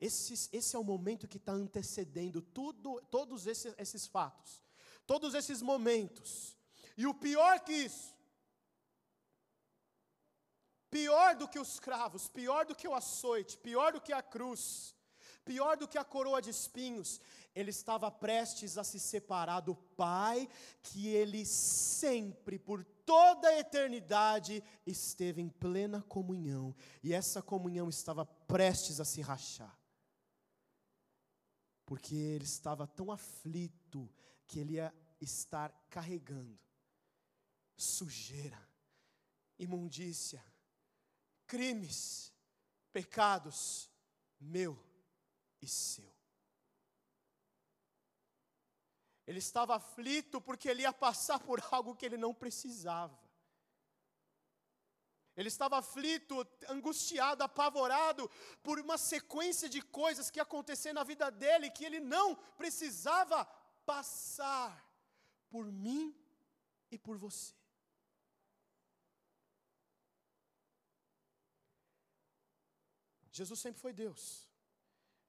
Esse, 0.00 0.48
esse 0.50 0.74
é 0.74 0.78
o 0.78 0.82
momento 0.82 1.28
que 1.28 1.36
está 1.36 1.52
antecedendo 1.52 2.40
tudo, 2.40 3.02
todos 3.10 3.46
esses, 3.46 3.74
esses 3.76 4.06
fatos, 4.06 4.62
todos 5.06 5.34
esses 5.34 5.60
momentos. 5.60 6.56
E 6.96 7.06
o 7.06 7.12
pior 7.12 7.60
que 7.60 7.74
isso, 7.74 8.11
pior 10.92 11.34
do 11.34 11.48
que 11.48 11.58
os 11.58 11.80
cravos, 11.80 12.28
pior 12.28 12.66
do 12.66 12.74
que 12.74 12.86
o 12.86 12.94
açoite, 12.94 13.56
pior 13.56 13.94
do 13.94 14.00
que 14.00 14.12
a 14.12 14.22
cruz, 14.22 14.94
pior 15.42 15.74
do 15.74 15.88
que 15.88 15.96
a 15.96 16.04
coroa 16.04 16.42
de 16.42 16.50
espinhos, 16.50 17.18
ele 17.54 17.70
estava 17.70 18.10
prestes 18.10 18.76
a 18.76 18.84
se 18.84 19.00
separar 19.00 19.60
do 19.60 19.74
Pai, 19.74 20.46
que 20.82 21.08
ele 21.08 21.46
sempre, 21.46 22.58
por 22.58 22.84
toda 22.84 23.48
a 23.48 23.58
eternidade, 23.58 24.62
esteve 24.86 25.40
em 25.40 25.48
plena 25.48 26.02
comunhão, 26.02 26.76
e 27.02 27.14
essa 27.14 27.40
comunhão 27.40 27.88
estava 27.88 28.26
prestes 28.26 29.00
a 29.00 29.04
se 29.06 29.22
rachar. 29.22 29.74
Porque 31.86 32.14
ele 32.14 32.44
estava 32.44 32.86
tão 32.86 33.10
aflito 33.10 34.12
que 34.46 34.60
ele 34.60 34.74
ia 34.74 34.94
estar 35.22 35.72
carregando 35.88 36.60
sujeira, 37.74 38.62
imundícia, 39.58 40.51
crimes, 41.46 42.32
pecados, 42.92 43.90
meu 44.40 44.78
e 45.60 45.68
seu. 45.68 46.12
Ele 49.26 49.38
estava 49.38 49.76
aflito 49.76 50.40
porque 50.40 50.68
ele 50.68 50.82
ia 50.82 50.92
passar 50.92 51.38
por 51.38 51.62
algo 51.70 51.94
que 51.94 52.04
ele 52.04 52.16
não 52.16 52.34
precisava. 52.34 53.18
Ele 55.34 55.48
estava 55.48 55.78
aflito, 55.78 56.46
angustiado, 56.68 57.42
apavorado 57.42 58.30
por 58.62 58.78
uma 58.78 58.98
sequência 58.98 59.66
de 59.68 59.80
coisas 59.80 60.30
que 60.30 60.38
aconteceram 60.38 60.96
na 60.96 61.04
vida 61.04 61.30
dele 61.30 61.70
que 61.70 61.84
ele 61.84 62.00
não 62.00 62.34
precisava 62.34 63.44
passar 63.86 64.86
por 65.48 65.72
mim 65.72 66.14
e 66.90 66.98
por 66.98 67.16
você. 67.16 67.54
Jesus 73.32 73.58
sempre 73.58 73.80
foi 73.80 73.92
Deus. 73.92 74.48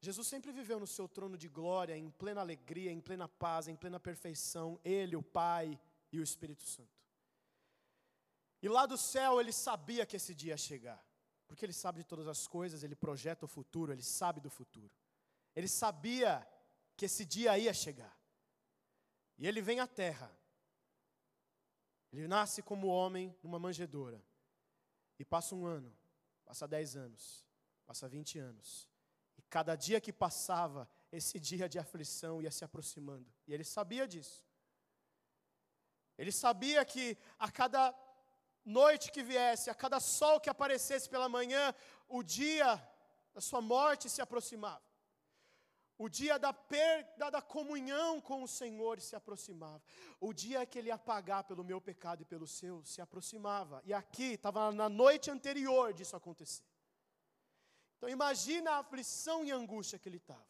Jesus 0.00 0.26
sempre 0.26 0.52
viveu 0.52 0.78
no 0.78 0.86
seu 0.86 1.08
trono 1.08 1.36
de 1.36 1.48
glória, 1.48 1.96
em 1.96 2.10
plena 2.10 2.42
alegria, 2.42 2.92
em 2.92 3.00
plena 3.00 3.26
paz, 3.26 3.66
em 3.66 3.74
plena 3.74 3.98
perfeição, 3.98 4.78
Ele, 4.84 5.16
o 5.16 5.22
Pai 5.22 5.80
e 6.12 6.20
o 6.20 6.22
Espírito 6.22 6.62
Santo. 6.62 7.02
E 8.60 8.68
lá 8.68 8.86
do 8.86 8.96
céu 8.96 9.40
ele 9.40 9.52
sabia 9.52 10.06
que 10.06 10.16
esse 10.16 10.34
dia 10.34 10.52
ia 10.52 10.56
chegar, 10.56 11.02
porque 11.46 11.64
ele 11.64 11.72
sabe 11.72 12.00
de 12.00 12.04
todas 12.04 12.28
as 12.28 12.46
coisas, 12.46 12.82
ele 12.82 12.94
projeta 12.94 13.44
o 13.44 13.48
futuro, 13.48 13.92
ele 13.92 14.02
sabe 14.02 14.40
do 14.40 14.50
futuro. 14.50 14.90
Ele 15.56 15.68
sabia 15.68 16.46
que 16.96 17.04
esse 17.06 17.24
dia 17.24 17.58
ia 17.58 17.72
chegar. 17.72 18.18
E 19.36 19.46
ele 19.46 19.60
vem 19.60 19.80
à 19.80 19.86
terra. 19.86 20.30
Ele 22.12 22.28
nasce 22.28 22.62
como 22.62 22.86
homem 22.86 23.36
numa 23.42 23.58
manjedoura. 23.58 24.22
E 25.18 25.24
passa 25.24 25.54
um 25.54 25.66
ano, 25.66 25.94
passa 26.44 26.66
dez 26.66 26.96
anos, 26.96 27.44
passa 27.86 28.08
vinte 28.08 28.38
anos. 28.38 28.88
E 29.36 29.42
cada 29.42 29.76
dia 29.76 30.00
que 30.00 30.12
passava, 30.12 30.88
esse 31.10 31.38
dia 31.38 31.68
de 31.68 31.78
aflição 31.78 32.40
ia 32.42 32.50
se 32.50 32.64
aproximando. 32.64 33.26
E 33.46 33.54
ele 33.54 33.64
sabia 33.64 34.06
disso. 34.06 34.44
Ele 36.16 36.32
sabia 36.32 36.84
que 36.84 37.18
a 37.38 37.50
cada 37.50 37.94
noite 38.64 39.10
que 39.12 39.22
viesse, 39.22 39.68
a 39.68 39.74
cada 39.74 40.00
sol 40.00 40.40
que 40.40 40.48
aparecesse 40.48 41.08
pela 41.08 41.28
manhã, 41.28 41.74
o 42.08 42.22
dia 42.22 42.80
da 43.32 43.40
sua 43.40 43.60
morte 43.60 44.08
se 44.08 44.22
aproximava. 44.22 44.82
O 45.96 46.08
dia 46.08 46.38
da 46.38 46.52
perda 46.52 47.30
da 47.30 47.40
comunhão 47.40 48.20
com 48.20 48.42
o 48.42 48.48
Senhor 48.48 49.00
se 49.00 49.14
aproximava. 49.14 49.82
O 50.20 50.32
dia 50.32 50.66
que 50.66 50.78
ele 50.78 50.88
ia 50.88 50.98
pagar 50.98 51.44
pelo 51.44 51.62
meu 51.62 51.80
pecado 51.80 52.22
e 52.22 52.24
pelo 52.24 52.46
seu 52.46 52.84
se 52.84 53.00
aproximava. 53.00 53.80
E 53.84 53.94
aqui 53.94 54.32
estava 54.32 54.72
na 54.72 54.88
noite 54.88 55.30
anterior 55.30 55.92
disso 55.92 56.16
acontecer. 56.16 56.64
Então 58.04 58.12
imagina 58.12 58.72
a 58.72 58.78
aflição 58.80 59.46
e 59.46 59.50
a 59.50 59.56
angústia 59.56 59.98
que 59.98 60.06
ele 60.06 60.18
estava. 60.18 60.46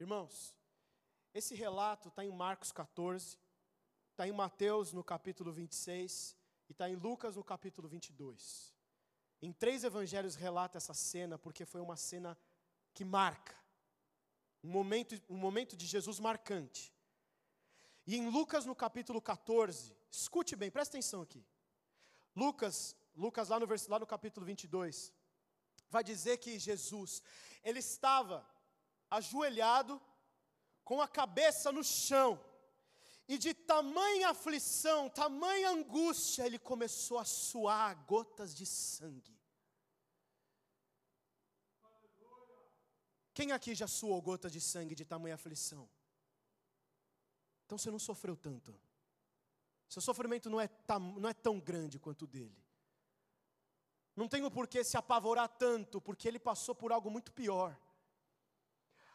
Irmãos, 0.00 0.54
esse 1.34 1.54
relato 1.54 2.08
está 2.08 2.24
em 2.24 2.32
Marcos 2.32 2.72
14, 2.72 3.38
está 4.12 4.26
em 4.26 4.32
Mateus 4.32 4.94
no 4.94 5.04
capítulo 5.04 5.52
26 5.52 6.34
e 6.70 6.72
está 6.72 6.88
em 6.88 6.94
Lucas 6.94 7.36
no 7.36 7.44
capítulo 7.44 7.86
22. 7.86 8.72
Em 9.42 9.52
três 9.52 9.84
evangelhos 9.84 10.36
relata 10.36 10.78
essa 10.78 10.94
cena 10.94 11.36
porque 11.36 11.66
foi 11.66 11.82
uma 11.82 11.98
cena 11.98 12.34
que 12.94 13.04
marca, 13.04 13.54
um 14.64 14.70
momento, 14.70 15.20
um 15.28 15.36
momento 15.36 15.76
de 15.76 15.84
Jesus 15.84 16.18
marcante. 16.18 16.94
E 18.06 18.16
em 18.16 18.30
Lucas 18.30 18.64
no 18.64 18.74
capítulo 18.74 19.20
14, 19.20 19.94
escute 20.10 20.56
bem, 20.56 20.70
presta 20.70 20.96
atenção 20.96 21.20
aqui. 21.20 21.44
Lucas, 22.34 22.96
Lucas 23.18 23.48
lá 23.48 23.58
no, 23.58 23.66
vers, 23.66 23.88
lá 23.88 23.98
no 23.98 24.06
capítulo 24.06 24.46
22, 24.46 25.12
vai 25.90 26.04
dizer 26.04 26.38
que 26.38 26.56
Jesus, 26.56 27.20
ele 27.64 27.80
estava 27.80 28.48
ajoelhado, 29.10 30.00
com 30.84 31.00
a 31.02 31.08
cabeça 31.08 31.72
no 31.72 31.82
chão, 31.82 32.42
e 33.26 33.36
de 33.36 33.52
tamanha 33.52 34.30
aflição, 34.30 35.10
tamanha 35.10 35.70
angústia, 35.70 36.46
ele 36.46 36.58
começou 36.58 37.18
a 37.18 37.24
suar 37.24 37.94
gotas 38.06 38.54
de 38.54 38.64
sangue. 38.64 39.36
Quem 43.34 43.52
aqui 43.52 43.74
já 43.74 43.86
suou 43.86 44.20
gotas 44.22 44.52
de 44.52 44.60
sangue 44.60 44.94
de 44.94 45.04
tamanha 45.04 45.34
aflição? 45.34 45.88
Então 47.66 47.76
você 47.76 47.90
não 47.90 47.98
sofreu 47.98 48.36
tanto. 48.36 48.74
Seu 49.88 50.00
sofrimento 50.00 50.48
não 50.48 50.60
é, 50.60 50.70
não 51.20 51.28
é 51.28 51.34
tão 51.34 51.60
grande 51.60 51.98
quanto 51.98 52.22
o 52.22 52.26
dele. 52.26 52.67
Não 54.18 54.26
tenho 54.26 54.50
por 54.50 54.66
que 54.66 54.82
se 54.82 54.96
apavorar 54.96 55.48
tanto, 55.48 56.00
porque 56.00 56.26
ele 56.26 56.40
passou 56.40 56.74
por 56.74 56.90
algo 56.90 57.08
muito 57.08 57.30
pior. 57.40 57.70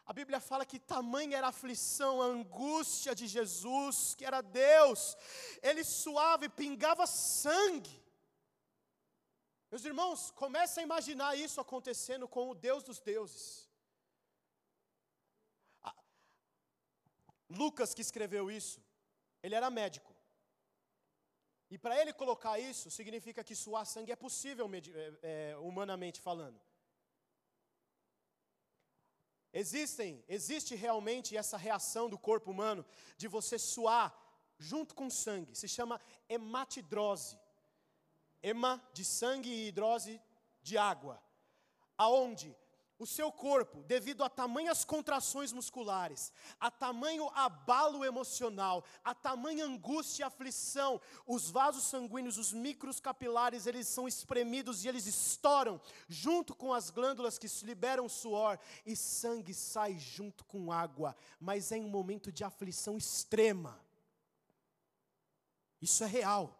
A 0.06 0.14
Bíblia 0.18 0.40
fala 0.40 0.64
que 0.64 0.78
tamanha 0.78 1.36
era 1.36 1.48
a 1.48 1.50
aflição, 1.50 2.22
a 2.22 2.24
angústia 2.24 3.14
de 3.14 3.26
Jesus, 3.26 4.14
que 4.14 4.24
era 4.24 4.40
Deus. 4.40 5.14
Ele 5.62 5.84
suava 5.84 6.46
e 6.46 6.48
pingava 6.48 7.06
sangue. 7.06 8.02
Meus 9.70 9.84
irmãos, 9.84 10.30
começa 10.30 10.80
a 10.80 10.86
imaginar 10.88 11.36
isso 11.36 11.60
acontecendo 11.60 12.26
com 12.26 12.48
o 12.48 12.54
Deus 12.54 12.82
dos 12.82 12.98
deuses. 12.98 13.68
Lucas, 17.50 17.92
que 17.92 18.00
escreveu 18.00 18.50
isso, 18.50 18.82
ele 19.42 19.54
era 19.54 19.68
médico. 19.68 20.13
E 21.70 21.78
para 21.78 22.00
ele 22.00 22.12
colocar 22.12 22.58
isso, 22.58 22.90
significa 22.90 23.42
que 23.42 23.54
suar 23.54 23.86
sangue 23.86 24.12
é 24.12 24.16
possível, 24.16 24.68
é, 24.74 25.12
é, 25.22 25.56
humanamente 25.58 26.20
falando. 26.20 26.60
Existem, 29.52 30.22
existe 30.28 30.74
realmente 30.74 31.36
essa 31.36 31.56
reação 31.56 32.08
do 32.10 32.18
corpo 32.18 32.50
humano 32.50 32.84
de 33.16 33.28
você 33.28 33.56
suar 33.58 34.12
junto 34.58 34.94
com 34.94 35.08
sangue. 35.08 35.54
Se 35.54 35.68
chama 35.68 36.00
hematidrose. 36.28 37.38
Hema 38.42 38.82
de 38.92 39.04
sangue 39.04 39.50
e 39.50 39.68
hidrose 39.68 40.20
de 40.60 40.76
água. 40.76 41.22
Aonde 41.96 42.54
o 43.04 43.06
seu 43.06 43.30
corpo, 43.30 43.82
devido 43.84 44.24
a 44.24 44.30
tamanhas 44.30 44.84
contrações 44.84 45.52
musculares, 45.52 46.32
a 46.58 46.70
tamanho 46.70 47.28
abalo 47.34 48.04
emocional, 48.04 48.82
a 49.04 49.14
tamanha 49.14 49.66
angústia 49.66 50.22
e 50.22 50.26
aflição, 50.26 51.00
os 51.26 51.50
vasos 51.50 51.84
sanguíneos, 51.84 52.38
os 52.38 52.52
micros 52.52 53.00
capilares, 53.00 53.66
eles 53.66 53.86
são 53.86 54.08
espremidos 54.08 54.84
e 54.84 54.88
eles 54.88 55.06
estouram 55.06 55.80
junto 56.08 56.54
com 56.54 56.72
as 56.72 56.90
glândulas 56.90 57.38
que 57.38 57.46
liberam 57.64 58.08
suor 58.08 58.58
e 58.86 58.96
sangue 58.96 59.52
sai 59.52 59.98
junto 59.98 60.44
com 60.46 60.72
água, 60.72 61.14
mas 61.38 61.72
é 61.72 61.76
em 61.76 61.84
um 61.84 61.90
momento 61.90 62.32
de 62.32 62.42
aflição 62.42 62.96
extrema. 62.96 63.78
Isso 65.80 66.02
é 66.02 66.06
real, 66.06 66.58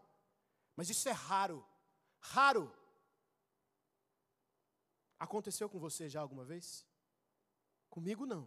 mas 0.76 0.90
isso 0.90 1.08
é 1.08 1.12
raro. 1.12 1.64
Raro 2.20 2.70
Aconteceu 5.24 5.70
com 5.70 5.78
você 5.78 6.06
já 6.06 6.20
alguma 6.20 6.44
vez? 6.44 6.86
Comigo 7.88 8.26
não. 8.26 8.46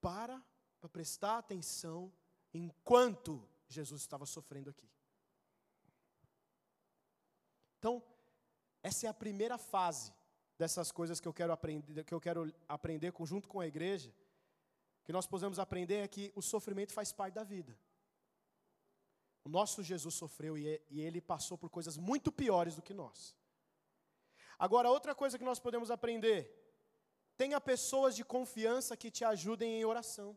Para 0.00 0.40
para 0.78 0.88
prestar 0.88 1.38
atenção 1.38 2.12
enquanto 2.54 3.44
Jesus 3.68 4.00
estava 4.00 4.24
sofrendo 4.26 4.70
aqui. 4.70 4.88
Então, 7.80 8.00
essa 8.80 9.06
é 9.06 9.10
a 9.10 9.14
primeira 9.24 9.58
fase 9.58 10.12
dessas 10.56 10.92
coisas 10.92 11.18
que 11.18 11.26
eu 11.26 11.34
quero 11.34 11.52
aprender, 11.52 12.04
que 12.04 12.14
eu 12.14 12.20
quero 12.20 12.54
aprender 12.68 13.12
junto 13.24 13.48
com 13.48 13.58
a 13.58 13.66
igreja, 13.66 14.14
que 15.02 15.12
nós 15.12 15.26
podemos 15.26 15.58
aprender 15.58 15.96
é 15.96 16.06
que 16.06 16.32
o 16.36 16.42
sofrimento 16.42 16.92
faz 16.92 17.10
parte 17.10 17.34
da 17.34 17.42
vida. 17.42 17.76
O 19.44 19.48
nosso 19.48 19.82
Jesus 19.82 20.14
sofreu 20.14 20.56
e 20.56 20.80
ele 20.90 21.20
passou 21.20 21.58
por 21.58 21.70
coisas 21.70 21.96
muito 21.96 22.30
piores 22.30 22.76
do 22.76 22.82
que 22.82 22.94
nós. 22.94 23.37
Agora, 24.58 24.90
outra 24.90 25.14
coisa 25.14 25.38
que 25.38 25.44
nós 25.44 25.60
podemos 25.60 25.90
aprender: 25.90 26.40
tenha 27.36 27.60
pessoas 27.60 28.16
de 28.16 28.24
confiança 28.24 28.96
que 28.96 29.10
te 29.10 29.24
ajudem 29.24 29.78
em 29.78 29.84
oração. 29.84 30.36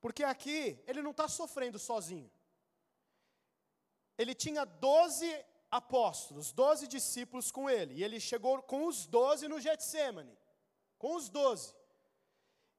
Porque 0.00 0.24
aqui, 0.24 0.78
ele 0.86 1.00
não 1.00 1.12
está 1.12 1.28
sofrendo 1.28 1.78
sozinho. 1.78 2.30
Ele 4.18 4.34
tinha 4.34 4.64
doze 4.64 5.30
apóstolos, 5.70 6.52
doze 6.52 6.86
discípulos 6.86 7.50
com 7.50 7.70
ele. 7.70 7.94
E 7.94 8.04
ele 8.04 8.20
chegou 8.20 8.60
com 8.62 8.86
os 8.86 9.06
doze 9.06 9.48
no 9.48 9.60
Getsemane. 9.60 10.36
Com 10.98 11.16
os 11.16 11.28
doze. 11.28 11.74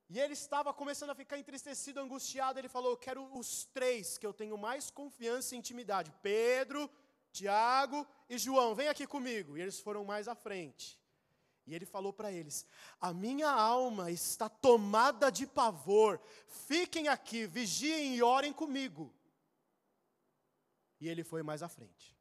E 0.09 0.19
ele 0.19 0.33
estava 0.33 0.73
começando 0.73 1.09
a 1.09 1.15
ficar 1.15 1.39
entristecido, 1.39 1.99
angustiado. 1.99 2.59
Ele 2.59 2.69
falou: 2.69 2.91
Eu 2.91 2.97
quero 2.97 3.23
os 3.37 3.65
três 3.65 4.17
que 4.17 4.27
eu 4.27 4.33
tenho 4.33 4.57
mais 4.57 4.91
confiança 4.91 5.55
e 5.55 5.57
intimidade: 5.57 6.13
Pedro, 6.21 6.89
Tiago 7.31 8.07
e 8.33 8.37
João, 8.37 8.73
vem 8.75 8.87
aqui 8.87 9.05
comigo. 9.05 9.57
E 9.57 9.61
eles 9.61 9.79
foram 9.79 10.03
mais 10.03 10.27
à 10.27 10.35
frente. 10.35 10.99
E 11.65 11.73
ele 11.73 11.85
falou 11.85 12.11
para 12.11 12.31
eles: 12.31 12.65
A 12.99 13.13
minha 13.13 13.49
alma 13.49 14.11
está 14.11 14.49
tomada 14.49 15.31
de 15.31 15.47
pavor. 15.47 16.19
Fiquem 16.47 17.07
aqui, 17.07 17.45
vigiem 17.45 18.15
e 18.15 18.23
orem 18.23 18.51
comigo. 18.51 19.13
E 20.99 21.07
ele 21.07 21.23
foi 21.23 21.43
mais 21.43 21.63
à 21.63 21.69
frente. 21.69 22.17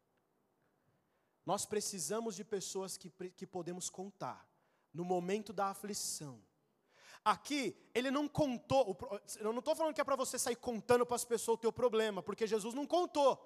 Nós 1.45 1.67
precisamos 1.67 2.37
de 2.37 2.45
pessoas 2.45 2.97
que, 2.97 3.11
que 3.31 3.47
podemos 3.47 3.91
contar 3.91 4.49
no 4.95 5.05
momento 5.05 5.53
da 5.53 5.67
aflição. 5.67 6.41
Aqui, 7.25 7.77
ele 7.95 8.11
não 8.11 8.27
contou, 8.27 8.99
eu 9.39 9.53
não 9.53 9.61
estou 9.61 9.77
falando 9.77 9.95
que 9.95 10.01
é 10.01 10.05
para 10.05 10.17
você 10.17 10.39
sair 10.39 10.57
contando 10.57 11.07
para 11.07 11.15
as 11.15 11.25
pessoas 11.25 11.57
o 11.57 11.61
teu 11.61 11.73
problema, 11.73 12.23
porque 12.23 12.47
Jesus 12.47 12.75
não 12.75 12.85
contou. 12.85 13.41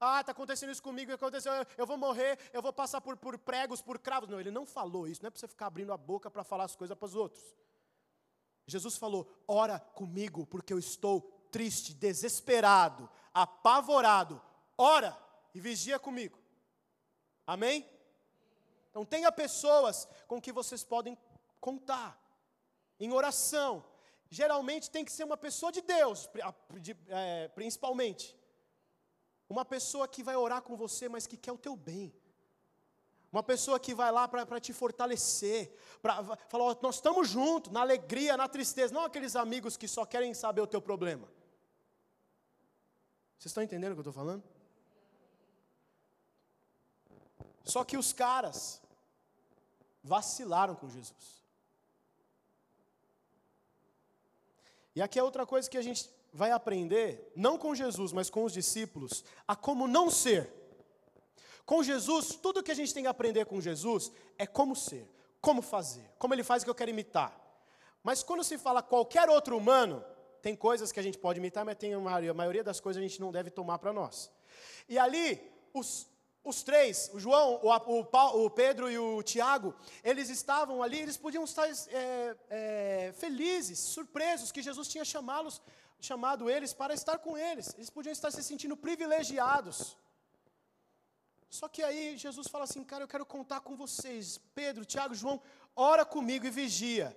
Ah, 0.00 0.20
está 0.20 0.32
acontecendo 0.32 0.72
isso 0.72 0.82
comigo, 0.82 1.12
aconteceu, 1.12 1.52
eu 1.76 1.86
vou 1.86 1.98
morrer, 1.98 2.38
eu 2.54 2.62
vou 2.62 2.72
passar 2.72 3.02
por, 3.02 3.18
por 3.18 3.36
pregos, 3.36 3.82
por 3.82 3.98
cravos. 3.98 4.30
Não, 4.30 4.40
ele 4.40 4.50
não 4.50 4.64
falou 4.64 5.06
isso, 5.06 5.22
não 5.22 5.28
é 5.28 5.30
para 5.30 5.38
você 5.38 5.46
ficar 5.46 5.66
abrindo 5.66 5.92
a 5.92 5.96
boca 5.98 6.30
para 6.30 6.42
falar 6.42 6.64
as 6.64 6.74
coisas 6.74 6.96
para 6.96 7.04
os 7.04 7.14
outros. 7.14 7.44
Jesus 8.66 8.96
falou: 8.96 9.30
ora 9.46 9.78
comigo, 9.78 10.46
porque 10.46 10.72
eu 10.72 10.78
estou 10.78 11.20
triste, 11.52 11.92
desesperado, 11.92 13.10
apavorado. 13.34 14.40
Ora 14.78 15.14
e 15.54 15.60
vigia 15.60 15.98
comigo. 15.98 16.38
Amém? 17.46 17.86
Então 18.88 19.04
tenha 19.04 19.30
pessoas 19.30 20.08
com 20.26 20.40
que 20.40 20.50
vocês 20.50 20.82
podem 20.82 21.18
contar 21.60 22.18
em 22.98 23.12
oração. 23.12 23.84
Geralmente 24.30 24.90
tem 24.90 25.04
que 25.04 25.12
ser 25.12 25.24
uma 25.24 25.36
pessoa 25.36 25.70
de 25.70 25.82
Deus, 25.82 26.28
é, 27.08 27.48
principalmente. 27.48 28.39
Uma 29.50 29.64
pessoa 29.64 30.06
que 30.06 30.22
vai 30.22 30.36
orar 30.36 30.62
com 30.62 30.76
você, 30.76 31.08
mas 31.08 31.26
que 31.26 31.36
quer 31.36 31.50
o 31.50 31.58
teu 31.58 31.74
bem. 31.74 32.14
Uma 33.32 33.42
pessoa 33.42 33.80
que 33.80 33.92
vai 33.92 34.10
lá 34.12 34.28
para 34.28 34.60
te 34.60 34.72
fortalecer, 34.72 35.76
para 36.00 36.22
falar, 36.48 36.76
nós 36.80 36.94
estamos 36.94 37.28
juntos, 37.28 37.72
na 37.72 37.80
alegria, 37.80 38.36
na 38.36 38.48
tristeza, 38.48 38.94
não 38.94 39.04
aqueles 39.04 39.34
amigos 39.34 39.76
que 39.76 39.88
só 39.88 40.06
querem 40.06 40.32
saber 40.34 40.60
o 40.60 40.68
teu 40.68 40.80
problema. 40.80 41.26
Vocês 43.36 43.50
estão 43.50 43.62
entendendo 43.62 43.92
o 43.92 43.94
que 43.96 44.00
eu 44.00 44.10
estou 44.10 44.12
falando? 44.12 44.44
Só 47.64 47.84
que 47.84 47.96
os 47.96 48.12
caras 48.12 48.80
vacilaram 50.02 50.76
com 50.76 50.88
Jesus. 50.88 51.40
E 54.94 55.02
aqui 55.02 55.18
é 55.18 55.22
outra 55.22 55.44
coisa 55.44 55.68
que 55.68 55.78
a 55.78 55.82
gente 55.82 56.08
vai 56.32 56.50
aprender, 56.50 57.32
não 57.34 57.58
com 57.58 57.74
Jesus, 57.74 58.12
mas 58.12 58.30
com 58.30 58.44
os 58.44 58.52
discípulos, 58.52 59.24
a 59.46 59.56
como 59.56 59.86
não 59.86 60.10
ser. 60.10 60.52
Com 61.64 61.82
Jesus, 61.82 62.34
tudo 62.34 62.62
que 62.62 62.70
a 62.70 62.74
gente 62.74 62.92
tem 62.92 63.04
que 63.04 63.08
aprender 63.08 63.46
com 63.46 63.60
Jesus 63.60 64.10
é 64.38 64.46
como 64.46 64.74
ser, 64.74 65.08
como 65.40 65.62
fazer, 65.62 66.10
como 66.18 66.34
ele 66.34 66.42
faz 66.42 66.62
o 66.62 66.66
que 66.66 66.70
eu 66.70 66.74
quero 66.74 66.90
imitar. 66.90 67.38
Mas 68.02 68.22
quando 68.22 68.42
se 68.42 68.56
fala 68.58 68.82
qualquer 68.82 69.28
outro 69.28 69.56
humano, 69.56 70.04
tem 70.40 70.56
coisas 70.56 70.90
que 70.90 70.98
a 70.98 71.02
gente 71.02 71.18
pode 71.18 71.38
imitar, 71.38 71.64
mas 71.64 71.76
tem 71.76 71.94
uma, 71.94 72.16
a 72.16 72.34
maioria 72.34 72.64
das 72.64 72.80
coisas 72.80 73.02
a 73.02 73.06
gente 73.06 73.20
não 73.20 73.30
deve 73.30 73.50
tomar 73.50 73.78
para 73.78 73.92
nós. 73.92 74.30
E 74.88 74.98
ali, 74.98 75.40
os, 75.74 76.08
os 76.42 76.62
três, 76.62 77.10
o 77.12 77.20
João, 77.20 77.60
o, 77.62 77.68
o, 77.68 78.44
o, 78.44 78.50
Pedro 78.50 78.90
e 78.90 78.98
o 78.98 79.22
Tiago, 79.22 79.74
eles 80.02 80.30
estavam 80.30 80.82
ali, 80.82 81.00
eles 81.00 81.16
podiam 81.16 81.44
estar 81.44 81.68
é, 81.68 82.36
é, 82.48 83.12
felizes, 83.16 83.78
surpresos 83.78 84.50
que 84.50 84.62
Jesus 84.62 84.88
tinha 84.88 85.04
chamá-los 85.04 85.60
chamado 86.00 86.48
eles 86.48 86.72
para 86.72 86.94
estar 86.94 87.18
com 87.18 87.36
eles. 87.36 87.74
Eles 87.74 87.90
podiam 87.90 88.12
estar 88.12 88.30
se 88.30 88.42
sentindo 88.42 88.76
privilegiados. 88.76 89.96
Só 91.48 91.68
que 91.68 91.82
aí 91.82 92.16
Jesus 92.16 92.46
fala 92.46 92.64
assim, 92.64 92.84
cara, 92.84 93.04
eu 93.04 93.08
quero 93.08 93.26
contar 93.26 93.60
com 93.60 93.76
vocês. 93.76 94.38
Pedro, 94.54 94.84
Tiago, 94.84 95.14
João, 95.14 95.42
ora 95.74 96.04
comigo 96.04 96.46
e 96.46 96.50
vigia. 96.50 97.16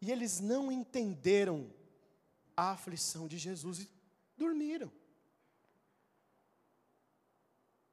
E 0.00 0.10
eles 0.12 0.40
não 0.40 0.70
entenderam 0.70 1.72
a 2.56 2.72
aflição 2.72 3.26
de 3.26 3.38
Jesus 3.38 3.80
e 3.80 3.90
dormiram. 4.36 4.92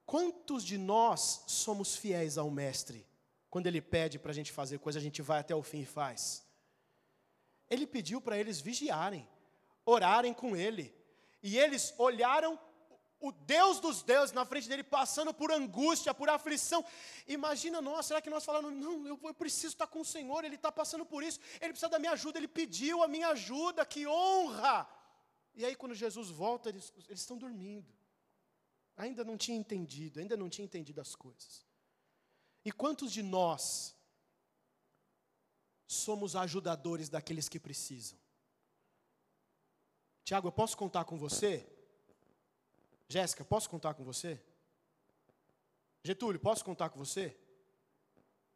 Quantos 0.06 0.65
de 0.65 0.78
nós 0.78 1.46
somos 1.48 1.96
fiéis 1.96 2.38
ao 2.38 2.52
Mestre? 2.52 3.08
Quando 3.50 3.67
Ele 3.67 3.82
pede 3.82 4.20
para 4.20 4.32
a 4.32 4.34
gente 4.34 4.52
fazer 4.52 4.78
coisa, 4.80 5.00
a 5.00 5.02
gente 5.02 5.22
vai 5.22 5.39
até 5.39 5.56
o 5.56 5.63
fim 5.63 5.82
e 5.82 5.86
faz. 5.86 6.44
Ele 7.70 7.88
pediu 7.88 8.20
para 8.20 8.38
eles 8.38 8.60
vigiarem 8.60 9.26
orarem 9.86 10.34
com 10.34 10.56
ele. 10.56 10.94
E 11.41 11.58
eles 11.58 11.94
olharam 11.98 12.60
o 13.22 13.32
Deus 13.32 13.80
dos 13.80 14.02
deuses 14.02 14.34
na 14.34 14.44
frente 14.46 14.67
dele, 14.67 14.84
passando 14.84 15.32
por 15.34 15.52
angústia, 15.52 16.13
por 16.13 16.28
aflição. 16.28 16.84
Imagina 17.28 17.80
nós, 17.80 18.08
será 18.08 18.20
que 18.20 18.30
nós 18.30 18.44
falamos, 18.44 18.74
não, 18.74 19.08
eu, 19.08 19.20
eu 19.24 19.34
preciso 19.34 19.74
estar 19.74 19.88
com 19.88 20.02
o 20.02 20.06
Senhor, 20.06 20.44
Ele 20.44 20.56
está 20.56 20.72
passando 20.72 21.06
por 21.06 21.24
isso, 21.24 21.39
Ele 21.62 21.72
precisa 21.72 21.89
da 21.89 22.00
minha 22.00 22.13
ajuda, 22.13 22.39
Ele 22.39 22.48
pediu 22.48 23.04
a 23.04 23.08
minha 23.08 23.30
ajuda, 23.30 23.86
que 23.86 24.08
honra. 24.08 24.89
E 25.54 25.63
aí, 25.63 25.76
quando 25.76 25.94
Jesus 25.94 26.30
volta, 26.30 26.70
eles, 26.70 26.91
eles 27.08 27.22
estão 27.22 27.38
dormindo. 27.38 27.94
Ainda 28.98 29.24
não 29.24 29.38
tinha 29.38 29.58
entendido, 29.58 30.20
ainda 30.20 30.36
não 30.36 30.50
tinha 30.50 30.65
entendido 30.65 31.00
as 31.00 31.15
coisas. 31.15 31.65
E 32.65 32.72
quantos 32.72 33.12
de 33.12 33.22
nós 33.22 33.96
somos 35.86 36.36
ajudadores 36.36 37.10
daqueles 37.10 37.48
que 37.48 37.60
precisam? 37.60 38.17
Tiago, 40.24 40.48
eu 40.48 40.52
posso 40.52 40.78
contar 40.78 41.06
com 41.06 41.18
você? 41.18 41.68
Jéssica, 43.08 43.44
posso 43.44 43.70
contar 43.70 43.94
com 43.94 44.04
você? 44.04 44.42
Getúlio, 46.04 46.40
posso 46.40 46.64
contar 46.64 46.90
com 46.90 46.98
você? 46.98 47.38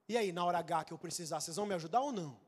E 0.08 0.18
aí, 0.18 0.32
na 0.32 0.46
hora 0.46 0.60
H 0.60 0.86
que 0.86 0.94
eu 0.94 0.98
precisar, 0.98 1.40
vocês 1.40 1.58
vão 1.58 1.66
me 1.66 1.74
ajudar 1.74 2.02
ou 2.02 2.12
não? 2.12 2.40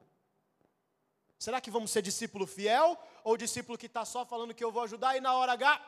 Será 1.40 1.62
que 1.62 1.70
vamos 1.70 1.92
ser 1.92 2.02
discípulo 2.02 2.48
fiel 2.48 2.98
ou 3.24 3.36
discípulo 3.36 3.78
que 3.78 3.86
está 3.86 4.06
só 4.06 4.26
falando 4.26 4.54
que 4.54 4.64
eu 4.64 4.72
vou 4.72 4.84
ajudar 4.84 5.18
e 5.18 5.20
na 5.20 5.36
hora 5.36 5.52
H. 5.52 5.82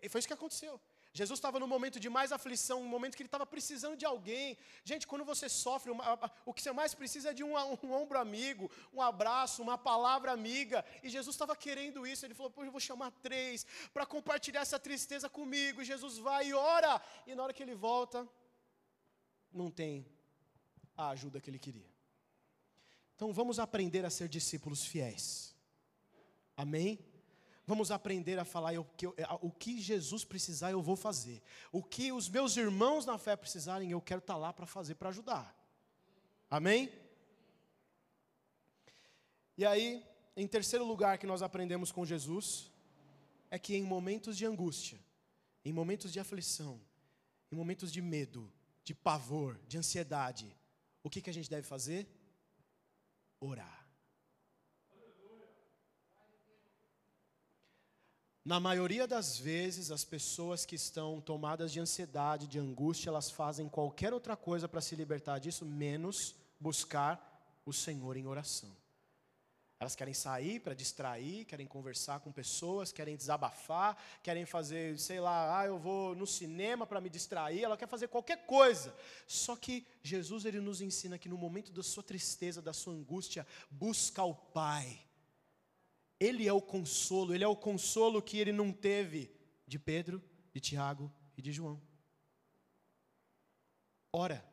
E 0.00 0.08
foi 0.08 0.18
isso 0.20 0.28
que 0.28 0.34
aconteceu. 0.34 0.80
Jesus 1.18 1.38
estava 1.38 1.58
no 1.62 1.66
momento 1.66 1.98
de 2.04 2.08
mais 2.16 2.30
aflição, 2.36 2.76
um 2.80 2.92
momento 2.96 3.16
que 3.16 3.22
ele 3.22 3.32
estava 3.32 3.46
precisando 3.54 3.96
de 4.00 4.06
alguém. 4.06 4.56
Gente, 4.90 5.04
quando 5.10 5.24
você 5.30 5.48
sofre, 5.48 5.90
o 6.46 6.54
que 6.54 6.62
você 6.62 6.72
mais 6.80 6.94
precisa 7.00 7.30
é 7.30 7.34
de 7.38 7.42
um, 7.42 7.54
um, 7.86 7.92
ombro 8.00 8.18
amigo, 8.26 8.70
um 8.96 9.02
abraço, 9.02 9.60
uma 9.60 9.76
palavra 9.76 10.30
amiga. 10.30 10.84
E 11.02 11.08
Jesus 11.08 11.34
estava 11.34 11.56
querendo 11.56 12.06
isso. 12.06 12.24
Ele 12.24 12.34
falou: 12.34 12.52
Pô, 12.52 12.62
eu 12.62 12.70
vou 12.70 12.84
chamar 12.88 13.10
três 13.26 13.66
para 13.92 14.06
compartilhar 14.06 14.60
essa 14.60 14.78
tristeza 14.78 15.28
comigo. 15.28 15.82
E 15.82 15.90
Jesus 15.92 16.18
vai 16.18 16.42
e 16.50 16.54
ora. 16.54 17.02
E 17.26 17.34
na 17.34 17.42
hora 17.42 17.52
que 17.52 17.64
ele 17.64 17.74
volta, 17.74 18.26
não 19.52 19.72
tem 19.72 20.06
a 20.96 21.08
ajuda 21.08 21.40
que 21.40 21.50
ele 21.50 21.58
queria. 21.58 21.90
Então 23.16 23.32
vamos 23.32 23.58
aprender 23.58 24.04
a 24.04 24.10
ser 24.10 24.28
discípulos 24.28 24.84
fiéis. 24.84 25.52
Amém? 26.56 27.07
Vamos 27.68 27.90
aprender 27.90 28.38
a 28.38 28.46
falar 28.46 28.72
eu, 28.72 28.82
que 28.96 29.04
eu, 29.04 29.14
o 29.42 29.50
que 29.50 29.78
Jesus 29.78 30.24
precisar, 30.24 30.70
eu 30.70 30.80
vou 30.80 30.96
fazer. 30.96 31.42
O 31.70 31.82
que 31.82 32.10
os 32.10 32.26
meus 32.26 32.56
irmãos 32.56 33.04
na 33.04 33.18
fé 33.18 33.36
precisarem, 33.36 33.90
eu 33.90 34.00
quero 34.00 34.20
estar 34.20 34.38
lá 34.38 34.54
para 34.54 34.64
fazer, 34.64 34.94
para 34.94 35.10
ajudar. 35.10 35.54
Amém? 36.48 36.90
E 39.54 39.66
aí, 39.66 40.02
em 40.34 40.48
terceiro 40.48 40.82
lugar 40.82 41.18
que 41.18 41.26
nós 41.26 41.42
aprendemos 41.42 41.92
com 41.92 42.06
Jesus, 42.06 42.72
é 43.50 43.58
que 43.58 43.76
em 43.76 43.82
momentos 43.82 44.34
de 44.38 44.46
angústia, 44.46 44.98
em 45.62 45.70
momentos 45.70 46.10
de 46.10 46.18
aflição, 46.18 46.80
em 47.52 47.54
momentos 47.54 47.92
de 47.92 48.00
medo, 48.00 48.50
de 48.82 48.94
pavor, 48.94 49.60
de 49.68 49.76
ansiedade, 49.76 50.56
o 51.02 51.10
que, 51.10 51.20
que 51.20 51.28
a 51.28 51.34
gente 51.34 51.50
deve 51.50 51.66
fazer? 51.66 52.08
Orar. 53.38 53.77
Na 58.48 58.58
maioria 58.58 59.06
das 59.06 59.38
vezes, 59.38 59.90
as 59.90 60.04
pessoas 60.04 60.64
que 60.64 60.74
estão 60.74 61.20
tomadas 61.20 61.70
de 61.70 61.80
ansiedade, 61.80 62.46
de 62.46 62.58
angústia, 62.58 63.10
elas 63.10 63.30
fazem 63.30 63.68
qualquer 63.68 64.14
outra 64.14 64.38
coisa 64.38 64.66
para 64.66 64.80
se 64.80 64.96
libertar 64.96 65.38
disso, 65.38 65.66
menos 65.66 66.34
buscar 66.58 67.60
o 67.66 67.74
Senhor 67.74 68.16
em 68.16 68.26
oração. 68.26 68.74
Elas 69.78 69.94
querem 69.94 70.14
sair 70.14 70.60
para 70.60 70.72
distrair, 70.72 71.44
querem 71.44 71.66
conversar 71.66 72.20
com 72.20 72.32
pessoas, 72.32 72.90
querem 72.90 73.18
desabafar, 73.18 73.98
querem 74.22 74.46
fazer, 74.46 74.98
sei 74.98 75.20
lá, 75.20 75.60
ah, 75.60 75.66
eu 75.66 75.78
vou 75.78 76.14
no 76.14 76.26
cinema 76.26 76.86
para 76.86 77.02
me 77.02 77.10
distrair, 77.10 77.64
ela 77.64 77.76
quer 77.76 77.86
fazer 77.86 78.08
qualquer 78.08 78.46
coisa. 78.46 78.94
Só 79.26 79.56
que 79.56 79.86
Jesus 80.02 80.46
ele 80.46 80.58
nos 80.58 80.80
ensina 80.80 81.18
que 81.18 81.28
no 81.28 81.36
momento 81.36 81.70
da 81.70 81.82
sua 81.82 82.02
tristeza, 82.02 82.62
da 82.62 82.72
sua 82.72 82.94
angústia, 82.94 83.46
busca 83.70 84.24
o 84.24 84.34
Pai 84.34 85.06
ele 86.20 86.46
é 86.46 86.52
o 86.52 86.60
consolo, 86.60 87.34
ele 87.34 87.44
é 87.44 87.48
o 87.48 87.56
consolo 87.56 88.20
que 88.20 88.38
ele 88.38 88.52
não 88.52 88.72
teve 88.72 89.30
de 89.66 89.78
Pedro, 89.78 90.22
de 90.52 90.60
Tiago 90.60 91.12
e 91.36 91.42
de 91.42 91.52
João. 91.52 91.80
Ora, 94.12 94.44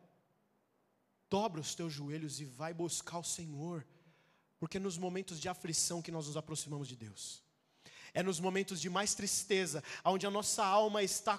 dobra 1.30 1.62
os 1.62 1.74
teus 1.74 1.92
joelhos 1.92 2.40
e 2.40 2.46
vai 2.46 2.74
buscar 2.74 3.18
o 3.18 3.24
Senhor, 3.24 3.86
porque 4.60 4.78
é 4.78 4.80
nos 4.80 4.98
momentos 4.98 5.40
de 5.40 5.50
aflição 5.50 6.02
que 6.02 6.12
nós 6.12 6.28
nos 6.28 6.38
aproximamos 6.38 6.88
de 6.88 6.96
Deus. 6.96 7.44
É 8.14 8.22
nos 8.22 8.40
momentos 8.40 8.80
de 8.80 8.90
mais 8.90 9.16
tristeza, 9.16 9.84
onde 10.04 10.26
a 10.26 10.32
nossa 10.32 10.64
alma 10.64 11.02
está 11.02 11.38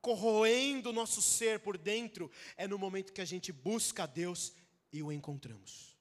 corroendo 0.00 0.90
o 0.90 0.92
nosso 0.92 1.22
ser 1.22 1.60
por 1.60 1.78
dentro, 1.78 2.30
é 2.56 2.66
no 2.66 2.78
momento 2.78 3.12
que 3.12 3.20
a 3.20 3.24
gente 3.24 3.52
busca 3.52 4.04
a 4.04 4.06
Deus 4.06 4.52
e 4.92 5.02
o 5.02 5.12
encontramos 5.12 5.97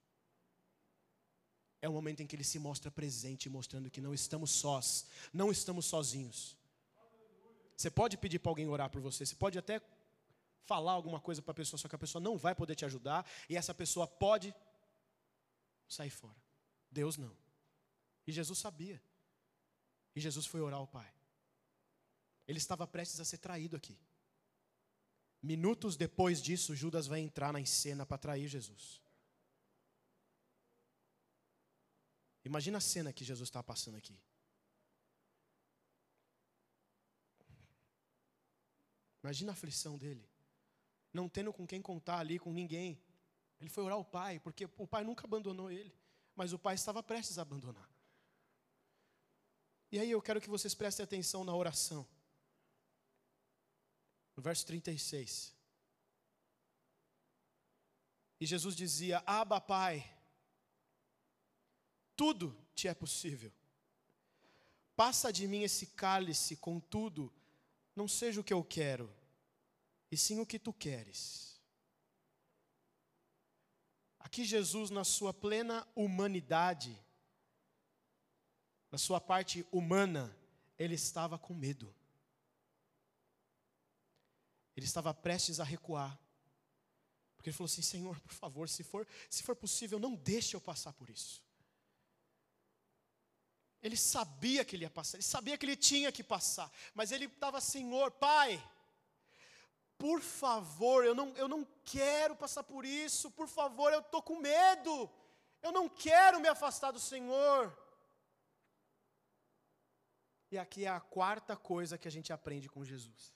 é 1.88 1.90
o 1.90 1.94
momento 1.94 2.22
em 2.22 2.28
que 2.28 2.36
ele 2.36 2.44
se 2.44 2.60
mostra 2.60 2.92
presente, 2.92 3.50
mostrando 3.50 3.90
que 3.90 4.02
não 4.02 4.14
estamos 4.14 4.52
sós, 4.52 5.08
não 5.34 5.52
estamos 5.52 5.86
sozinhos. 5.86 6.56
Você 7.76 7.90
pode 7.90 8.18
pedir 8.18 8.40
para 8.40 8.52
alguém 8.52 8.68
orar 8.68 8.90
por 8.90 9.02
você, 9.02 9.26
você 9.26 9.36
pode 9.36 9.58
até 9.58 9.82
falar 10.66 10.92
alguma 10.92 11.20
coisa 11.20 11.42
para 11.42 11.52
a 11.52 11.56
pessoa, 11.56 11.80
só 11.80 11.88
que 11.88 11.96
a 11.96 12.00
pessoa 12.00 12.22
não 12.22 12.38
vai 12.38 12.54
poder 12.54 12.76
te 12.76 12.86
ajudar, 12.86 13.26
e 13.50 13.56
essa 13.56 13.74
pessoa 13.74 14.06
pode 14.06 14.54
sair 15.88 16.10
fora. 16.10 16.36
Deus 16.92 17.18
não. 17.18 17.36
E 18.26 18.32
Jesus 18.32 18.60
sabia. 18.60 19.02
E 20.16 20.20
Jesus 20.20 20.46
foi 20.46 20.60
orar 20.60 20.80
ao 20.80 20.88
Pai. 20.88 21.12
Ele 22.48 22.58
estava 22.58 22.86
prestes 22.86 23.20
a 23.20 23.26
ser 23.26 23.38
traído 23.38 23.76
aqui. 23.76 23.98
Minutos 25.42 25.96
depois 25.96 26.42
disso, 26.42 26.76
Judas 26.76 27.08
vai 27.08 27.20
entrar 27.20 27.54
na 27.54 27.64
cena 27.66 28.06
para 28.06 28.18
trair 28.18 28.48
Jesus. 28.48 29.02
Imagina 32.48 32.78
a 32.78 32.82
cena 32.82 33.12
que 33.12 33.26
Jesus 33.26 33.50
está 33.50 33.62
passando 33.62 33.98
aqui. 33.98 34.18
Imagina 39.22 39.52
a 39.52 39.54
aflição 39.54 39.98
dele. 39.98 40.26
Não 41.12 41.28
tendo 41.28 41.52
com 41.52 41.68
quem 41.68 41.82
contar 41.82 42.20
ali, 42.20 42.40
com 42.40 42.54
ninguém. 42.54 43.02
Ele 43.60 43.70
foi 43.70 43.84
orar 43.84 43.98
ao 43.98 44.06
pai, 44.06 44.40
porque 44.40 44.70
o 44.78 44.88
pai 44.88 45.04
nunca 45.04 45.26
abandonou 45.28 45.70
ele. 45.70 45.94
Mas 46.36 46.54
o 46.54 46.60
pai 46.60 46.76
estava 46.76 47.04
prestes 47.04 47.38
a 47.38 47.42
abandonar. 47.42 47.90
E 49.92 50.00
aí 50.00 50.10
eu 50.10 50.22
quero 50.22 50.40
que 50.40 50.50
vocês 50.50 50.74
prestem 50.74 51.04
atenção 51.04 51.44
na 51.44 51.54
oração. 51.54 52.08
No 54.38 54.42
verso 54.42 54.66
36. 54.66 55.54
E 58.40 58.46
Jesus 58.46 58.76
dizia: 58.76 59.22
Aba, 59.26 59.60
Pai 59.60 60.17
tudo 62.18 62.58
te 62.76 62.88
é 62.88 62.94
possível. 62.94 63.54
Passa 64.96 65.32
de 65.32 65.48
mim 65.48 65.62
esse 65.62 65.86
cálice, 65.86 66.58
contudo, 66.58 67.32
não 67.96 68.08
seja 68.08 68.42
o 68.42 68.44
que 68.44 68.54
eu 68.54 68.64
quero, 68.64 69.14
e 70.12 70.18
sim 70.18 70.40
o 70.40 70.46
que 70.46 70.58
tu 70.58 70.74
queres. 70.74 71.62
Aqui 74.20 74.44
Jesus, 74.44 74.90
na 74.90 75.04
sua 75.04 75.34
plena 75.34 75.88
humanidade, 75.96 77.00
na 78.92 78.98
sua 78.98 79.22
parte 79.22 79.66
humana, 79.72 80.36
ele 80.78 80.96
estava 80.96 81.38
com 81.38 81.54
medo. 81.54 81.94
Ele 84.76 84.86
estava 84.86 85.14
prestes 85.14 85.60
a 85.60 85.64
recuar. 85.64 86.20
Porque 87.36 87.50
ele 87.50 87.56
falou 87.58 87.68
assim: 87.68 87.82
Senhor, 87.82 88.20
por 88.20 88.34
favor, 88.34 88.68
se 88.68 88.84
for, 88.84 89.08
se 89.30 89.44
for 89.44 89.56
possível, 89.56 90.00
não 90.00 90.16
deixe 90.16 90.56
eu 90.56 90.62
passar 90.62 90.94
por 90.94 91.10
isso. 91.10 91.47
Ele 93.88 93.96
sabia 93.96 94.66
que 94.66 94.76
ele 94.76 94.84
ia 94.84 94.90
passar, 94.90 95.16
ele 95.18 95.24
sabia 95.24 95.58
que 95.58 95.66
ele 95.66 95.78
tinha 95.78 96.12
que 96.12 96.24
passar, 96.24 96.70
mas 96.94 97.12
ele 97.14 97.26
estava, 97.26 97.62
Senhor, 97.62 98.12
Pai, 98.12 98.62
por 99.98 100.20
favor, 100.22 101.06
eu 101.06 101.16
não, 101.16 101.30
eu 101.38 101.48
não 101.48 101.66
quero 101.86 102.36
passar 102.36 102.64
por 102.64 102.84
isso, 102.84 103.32
por 103.32 103.48
favor, 103.48 103.94
eu 103.94 104.02
estou 104.02 104.22
com 104.22 104.40
medo, 104.40 105.10
eu 105.62 105.72
não 105.72 105.88
quero 105.88 106.42
me 106.42 106.50
afastar 106.50 106.92
do 106.92 107.00
Senhor. 107.00 107.76
E 110.52 110.58
aqui 110.58 110.84
é 110.84 110.90
a 110.90 111.00
quarta 111.00 111.56
coisa 111.56 111.98
que 111.98 112.10
a 112.10 112.12
gente 112.12 112.34
aprende 112.34 112.68
com 112.68 112.84
Jesus: 112.84 113.34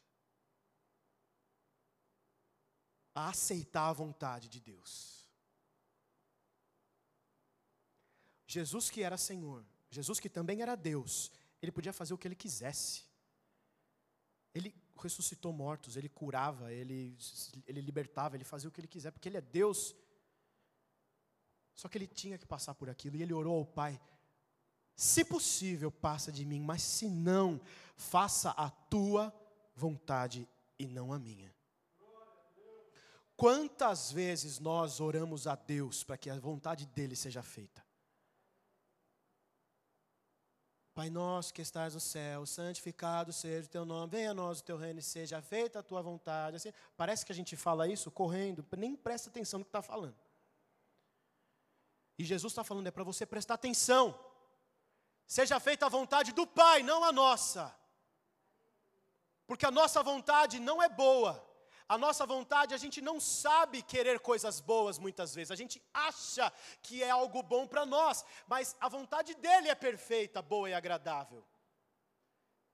a 3.15 3.29
aceitar 3.29 3.87
a 3.87 3.93
vontade 3.93 4.49
de 4.49 4.59
Deus. 4.59 5.25
Jesus, 8.45 8.89
que 8.89 9.01
era 9.01 9.17
Senhor, 9.17 9.65
Jesus, 9.91 10.19
que 10.19 10.30
também 10.30 10.62
era 10.62 10.75
Deus, 10.75 11.32
ele 11.62 11.71
podia 11.71 11.93
fazer 11.93 12.13
o 12.13 12.17
que 12.17 12.27
ele 12.27 12.36
quisesse. 12.36 13.04
Ele 14.54 14.73
ressuscitou 14.97 15.51
mortos, 15.51 15.97
ele 15.97 16.10
curava, 16.10 16.71
ele, 16.71 17.17
ele 17.67 17.82
libertava, 17.82 18.36
ele 18.36 18.43
fazia 18.43 18.69
o 18.69 18.71
que 18.71 18.80
ele 18.80 18.88
quiser, 18.88 19.12
porque 19.12 19.27
ele 19.27 19.38
é 19.38 19.41
Deus. 19.41 19.95
Só 21.75 21.88
que 21.89 21.97
ele 21.97 22.08
tinha 22.08 22.38
que 22.38 22.45
passar 22.45 22.73
por 22.73 22.89
aquilo, 22.89 23.17
e 23.17 23.21
ele 23.21 23.34
orou 23.34 23.60
ao 23.60 23.65
Pai: 23.65 23.99
se 24.95 25.25
possível, 25.25 25.91
passa 25.91 26.32
de 26.32 26.45
mim, 26.45 26.62
mas 26.62 26.82
se 26.82 27.10
não, 27.10 27.60
faça 27.95 28.51
a 28.51 28.69
tua 28.69 29.34
vontade 29.75 30.47
e 30.80 30.88
não 30.88 31.12
a 31.12 31.19
minha. 31.19 31.54
Quantas 33.36 34.12
vezes 34.12 34.60
nós 34.60 34.99
oramos 34.99 35.47
a 35.47 35.56
Deus 35.56 36.04
para 36.04 36.17
que 36.17 36.30
a 36.30 36.39
vontade 36.39 36.86
dele 36.86 37.15
seja 37.15 37.41
feita? 37.41 37.84
Pai 40.93 41.10
nosso 41.10 41.54
que 41.54 41.62
estás 41.62 41.93
no 41.93 42.01
céu, 42.01 42.45
santificado 42.45 43.32
seja 43.32 43.65
o 43.65 43.69
teu 43.69 43.86
nome, 43.86 44.12
venha 44.12 44.32
a 44.32 44.34
nós 44.34 44.60
o 44.60 44.63
teu 44.63 44.75
reino 44.75 44.99
e 44.99 45.04
seja 45.04 45.41
feita 45.41 45.80
a 45.80 45.84
tua 45.84 46.01
vontade. 46.01 46.58
Assim, 46.58 46.73
parece 46.97 47.25
que 47.25 47.32
a 47.32 47.36
gente 47.36 47.56
fala 47.56 47.88
isso 47.88 48.12
correndo, 48.12 48.65
nem 48.77 48.95
presta 48.95 49.30
atenção 49.30 49.60
no 49.60 49.65
que 49.65 49.69
está 49.69 49.82
falando. 49.82 50.15
E 52.17 52.25
Jesus 52.25 52.51
está 52.51 52.63
falando, 52.63 52.88
é 52.88 52.91
para 52.91 53.04
você 53.04 53.25
prestar 53.25 53.54
atenção. 53.54 54.19
Seja 55.25 55.60
feita 55.62 55.86
a 55.86 55.89
vontade 55.89 56.34
do 56.34 56.45
Pai, 56.45 56.84
não 56.84 57.06
a 57.06 57.12
nossa. 57.12 57.73
Porque 59.47 59.65
a 59.65 59.71
nossa 59.71 60.04
vontade 60.04 60.60
não 60.60 60.84
é 60.84 60.89
boa. 60.89 61.50
A 61.91 61.97
nossa 61.97 62.25
vontade, 62.25 62.73
a 62.73 62.77
gente 62.77 63.01
não 63.01 63.19
sabe 63.19 63.82
querer 63.82 64.17
coisas 64.21 64.62
boas 64.62 64.97
muitas 64.97 65.36
vezes. 65.36 65.51
A 65.51 65.58
gente 65.58 65.84
acha 65.93 66.49
que 66.82 67.04
é 67.04 67.10
algo 67.10 67.43
bom 67.43 67.67
para 67.67 67.86
nós, 67.86 68.23
mas 68.47 68.77
a 68.80 68.88
vontade 68.88 69.36
dele 69.36 69.67
é 69.67 69.75
perfeita, 69.75 70.41
boa 70.41 70.69
e 70.69 70.73
agradável. 70.73 71.43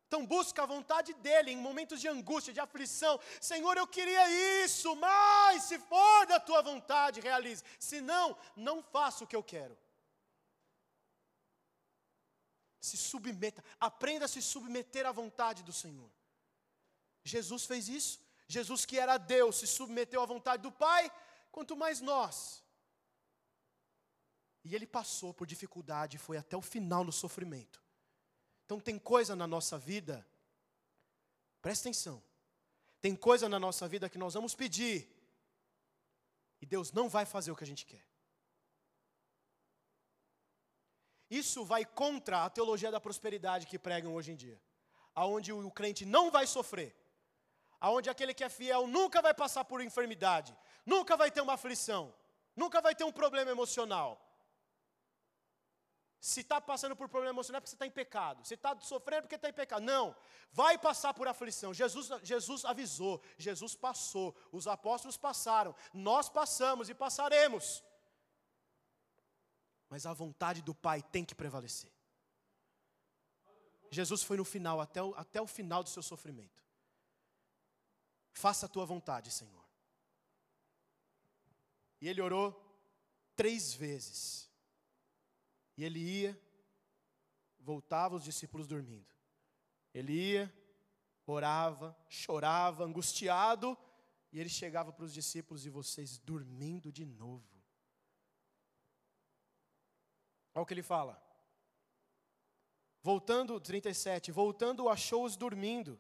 Então 0.06 0.24
busca 0.24 0.62
a 0.62 0.68
vontade 0.68 1.16
dele 1.16 1.50
em 1.50 1.58
momentos 1.58 2.00
de 2.00 2.08
angústia, 2.08 2.54
de 2.54 2.60
aflição. 2.60 3.20
Senhor, 3.42 3.76
eu 3.76 3.88
queria 3.88 4.64
isso, 4.64 4.96
mas 4.96 5.64
se 5.64 5.80
for 5.80 6.28
da 6.28 6.40
tua 6.40 6.62
vontade, 6.62 7.20
realize. 7.20 7.64
Se 7.80 8.00
não, 8.00 8.38
não 8.56 8.84
faça 8.84 9.24
o 9.24 9.28
que 9.28 9.36
eu 9.36 9.42
quero. 9.42 9.76
Se 12.80 12.96
submeta, 12.98 13.64
aprenda 13.80 14.26
a 14.26 14.28
se 14.28 14.44
submeter 14.44 15.08
à 15.08 15.12
vontade 15.12 15.64
do 15.64 15.74
Senhor. 15.74 16.12
Jesus 17.24 17.66
fez 17.66 17.90
isso. 17.90 18.27
Jesus, 18.48 18.86
que 18.86 18.98
era 18.98 19.18
Deus, 19.18 19.58
se 19.58 19.68
submeteu 19.68 20.22
à 20.22 20.26
vontade 20.26 20.64
do 20.64 20.72
Pai, 20.72 21.12
quanto 21.52 21.76
mais 21.76 22.00
nós. 22.00 22.64
E 24.64 24.74
ele 24.74 24.88
passou 24.88 25.34
por 25.34 25.46
dificuldade, 25.46 26.16
e 26.16 26.20
foi 26.20 26.38
até 26.38 26.56
o 26.56 26.62
final 26.62 27.04
no 27.04 27.12
sofrimento. 27.12 27.84
Então 28.66 28.80
tem 28.80 28.98
coisa 28.98 29.36
na 29.36 29.48
nossa 29.48 29.78
vida, 29.78 30.26
presta 31.62 31.88
atenção, 31.88 32.24
tem 33.00 33.16
coisa 33.16 33.48
na 33.48 33.60
nossa 33.60 33.88
vida 33.88 34.10
que 34.10 34.18
nós 34.18 34.34
vamos 34.34 34.56
pedir, 34.56 35.10
e 36.62 36.66
Deus 36.66 36.92
não 36.92 37.08
vai 37.08 37.26
fazer 37.26 37.52
o 37.52 37.56
que 37.56 37.64
a 37.64 37.68
gente 37.68 37.86
quer. 37.86 38.06
Isso 41.30 41.66
vai 41.66 41.86
contra 41.86 42.46
a 42.46 42.50
teologia 42.50 42.90
da 42.90 43.00
prosperidade 43.00 43.68
que 43.68 43.78
pregam 43.78 44.16
hoje 44.16 44.32
em 44.32 44.36
dia, 44.36 44.62
aonde 45.14 45.52
o 45.52 45.72
crente 45.72 46.06
não 46.06 46.32
vai 46.32 46.48
sofrer, 46.48 46.96
aonde 47.80 48.10
aquele 48.10 48.34
que 48.34 48.44
é 48.44 48.50
fiel 48.50 48.88
nunca 48.88 49.22
vai 49.22 49.34
passar 49.34 49.66
por 49.66 49.82
enfermidade, 49.82 50.56
nunca 50.86 51.16
vai 51.16 51.32
ter 51.32 51.42
uma 51.42 51.54
aflição, 51.54 52.14
nunca 52.56 52.82
vai 52.82 52.96
ter 52.96 53.04
um 53.04 53.12
problema 53.12 53.52
emocional. 53.52 54.24
Se 56.20 56.42
está 56.42 56.60
passando 56.60 56.96
por 56.96 57.08
problema 57.08 57.34
emocional 57.34 57.58
é 57.58 57.62
porque 57.62 57.70
você 57.70 57.76
está 57.76 57.86
em 57.86 57.92
pecado. 57.92 58.46
Se 58.46 58.56
está 58.56 58.78
sofrendo 58.80 59.20
é 59.20 59.22
porque 59.22 59.36
está 59.36 59.50
em 59.50 59.54
pecado. 59.54 59.84
Não, 59.84 60.16
vai 60.52 60.78
passar 60.78 61.14
por 61.14 61.28
aflição. 61.28 61.74
Jesus, 61.74 62.10
Jesus 62.24 62.66
avisou, 62.66 63.22
Jesus 63.38 63.76
passou, 63.76 64.36
os 64.52 64.68
apóstolos 64.68 65.16
passaram, 65.16 65.76
nós 65.94 66.28
passamos 66.28 66.90
e 66.90 66.96
passaremos. 66.96 67.84
Mas 69.90 70.06
a 70.06 70.14
vontade 70.14 70.62
do 70.62 70.74
Pai 70.74 71.02
tem 71.02 71.24
que 71.24 71.36
prevalecer. 71.36 71.92
Jesus 73.90 74.24
foi 74.24 74.38
no 74.38 74.44
final, 74.44 74.82
até 74.82 75.02
o, 75.02 75.14
até 75.16 75.42
o 75.42 75.48
final 75.48 75.84
do 75.84 75.90
seu 75.90 76.04
sofrimento. 76.04 76.67
Faça 78.38 78.68
a 78.68 78.70
tua 78.70 78.86
vontade, 78.86 79.32
Senhor. 79.32 79.66
E 82.00 82.08
ele 82.08 82.22
orou 82.22 82.54
três 83.36 83.74
vezes. 83.74 84.48
E 85.76 85.84
ele 85.84 86.00
ia, 86.00 86.40
voltava 87.60 88.16
os 88.16 88.24
discípulos 88.24 88.68
dormindo. 88.68 89.12
Ele 89.92 90.14
ia, 90.14 90.54
orava, 91.26 91.98
chorava, 92.08 92.84
angustiado, 92.84 93.76
e 94.32 94.40
ele 94.40 94.50
chegava 94.50 94.94
para 94.94 95.06
os 95.06 95.14
discípulos 95.16 95.66
e 95.66 95.70
vocês 95.72 96.20
dormindo 96.20 96.92
de 96.92 97.06
novo. 97.06 97.60
Olha 100.54 100.62
o 100.62 100.66
que 100.68 100.76
ele 100.76 100.84
fala. 100.84 101.20
Voltando, 103.02 103.60
37, 103.60 104.32
voltando, 104.32 104.88
achou-os 104.88 105.36
dormindo 105.36 106.00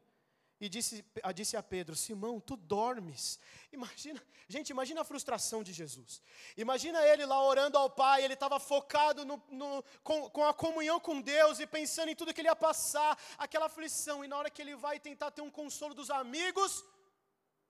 e 0.59 0.67
disse, 0.67 1.05
disse 1.35 1.55
a 1.55 1.61
Pedro: 1.61 1.95
Simão, 1.95 2.39
tu 2.39 2.55
dormes. 2.55 3.39
Imagina, 3.71 4.21
gente, 4.47 4.71
imagina 4.71 5.01
a 5.01 5.03
frustração 5.03 5.63
de 5.63 5.71
Jesus. 5.71 6.21
Imagina 6.55 7.05
ele 7.05 7.25
lá 7.25 7.41
orando 7.43 7.77
ao 7.77 7.89
Pai, 7.89 8.23
ele 8.23 8.33
estava 8.33 8.59
focado 8.59 9.23
no, 9.23 9.41
no, 9.49 9.83
com, 10.03 10.29
com 10.29 10.43
a 10.43 10.53
comunhão 10.53 10.99
com 10.99 11.21
Deus 11.21 11.59
e 11.59 11.67
pensando 11.67 12.09
em 12.09 12.15
tudo 12.15 12.33
que 12.33 12.41
ele 12.41 12.47
ia 12.47 12.55
passar, 12.55 13.17
aquela 13.37 13.67
aflição, 13.67 14.25
e 14.25 14.27
na 14.27 14.37
hora 14.37 14.49
que 14.49 14.61
ele 14.61 14.75
vai 14.75 14.99
tentar 14.99 15.31
ter 15.31 15.41
um 15.41 15.51
consolo 15.51 15.93
dos 15.93 16.09
amigos, 16.09 16.83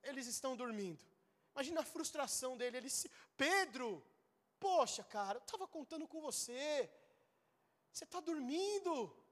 eles 0.04 0.28
estão 0.28 0.56
dormindo. 0.56 1.06
Imagina 1.54 1.82
a 1.82 1.86
frustração 1.86 2.56
dele. 2.56 2.78
Ele 2.78 2.90
Pedro, 3.36 4.06
poxa, 4.60 5.04
cara, 5.04 5.40
eu 5.40 5.44
estava 5.44 5.68
contando 5.68 6.08
com 6.08 6.22
você, 6.22 6.90
você 7.92 8.06
está 8.06 8.22
dormindo. 8.22 9.27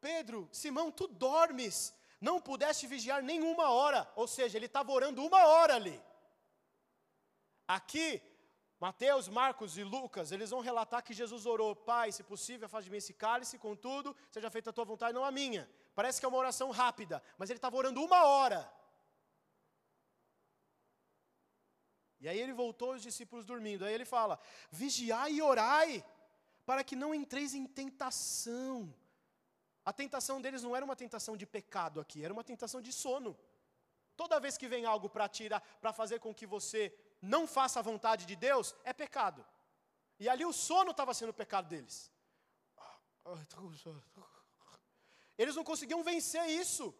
Pedro, 0.00 0.48
Simão, 0.52 0.90
tu 0.90 1.06
dormes, 1.06 1.94
não 2.20 2.40
pudeste 2.40 2.86
vigiar 2.86 3.22
nenhuma 3.22 3.70
hora, 3.70 4.10
ou 4.16 4.26
seja, 4.26 4.56
ele 4.56 4.66
estava 4.66 4.92
orando 4.92 5.24
uma 5.24 5.46
hora 5.46 5.74
ali. 5.74 6.00
Aqui, 7.66 8.22
Mateus, 8.80 9.28
Marcos 9.28 9.76
e 9.76 9.84
Lucas, 9.84 10.30
eles 10.30 10.50
vão 10.50 10.60
relatar 10.60 11.02
que 11.02 11.12
Jesus 11.12 11.46
orou, 11.46 11.74
Pai, 11.74 12.12
se 12.12 12.22
possível, 12.22 12.68
faz 12.68 12.84
de 12.84 12.90
mim 12.90 12.98
esse 12.98 13.12
cálice, 13.12 13.58
contudo, 13.58 14.16
seja 14.30 14.50
feita 14.50 14.70
a 14.70 14.72
tua 14.72 14.84
vontade, 14.84 15.14
não 15.14 15.24
a 15.24 15.30
minha. 15.30 15.68
Parece 15.94 16.20
que 16.20 16.26
é 16.26 16.28
uma 16.28 16.38
oração 16.38 16.70
rápida, 16.70 17.22
mas 17.36 17.50
ele 17.50 17.58
estava 17.58 17.76
orando 17.76 18.02
uma 18.02 18.24
hora. 18.24 18.72
E 22.20 22.28
aí 22.28 22.38
ele 22.38 22.52
voltou 22.52 22.94
os 22.94 23.02
discípulos 23.02 23.44
dormindo. 23.44 23.84
Aí 23.84 23.94
ele 23.94 24.04
fala: 24.04 24.38
vigiai 24.70 25.34
e 25.34 25.42
orai, 25.42 26.04
para 26.66 26.82
que 26.82 26.96
não 26.96 27.14
entreis 27.14 27.54
em 27.54 27.66
tentação. 27.66 28.94
A 29.88 29.92
tentação 30.00 30.38
deles 30.38 30.62
não 30.62 30.76
era 30.76 30.84
uma 30.84 30.94
tentação 30.94 31.34
de 31.34 31.46
pecado 31.46 31.98
aqui, 31.98 32.22
era 32.22 32.30
uma 32.30 32.44
tentação 32.44 32.80
de 32.86 32.92
sono. 32.92 33.34
Toda 34.14 34.38
vez 34.38 34.58
que 34.58 34.68
vem 34.68 34.84
algo 34.84 35.08
para 35.08 35.26
tirar, 35.36 35.62
para 35.80 35.94
fazer 35.94 36.18
com 36.20 36.34
que 36.34 36.46
você 36.46 36.94
não 37.22 37.46
faça 37.46 37.78
a 37.78 37.82
vontade 37.90 38.26
de 38.26 38.36
Deus, 38.36 38.74
é 38.84 38.92
pecado. 38.92 39.42
E 40.20 40.28
ali 40.28 40.44
o 40.44 40.52
sono 40.52 40.90
estava 40.90 41.14
sendo 41.14 41.30
o 41.30 41.40
pecado 41.42 41.68
deles. 41.68 42.12
Eles 45.38 45.56
não 45.56 45.64
conseguiam 45.64 46.04
vencer 46.04 46.44
isso. 46.50 46.94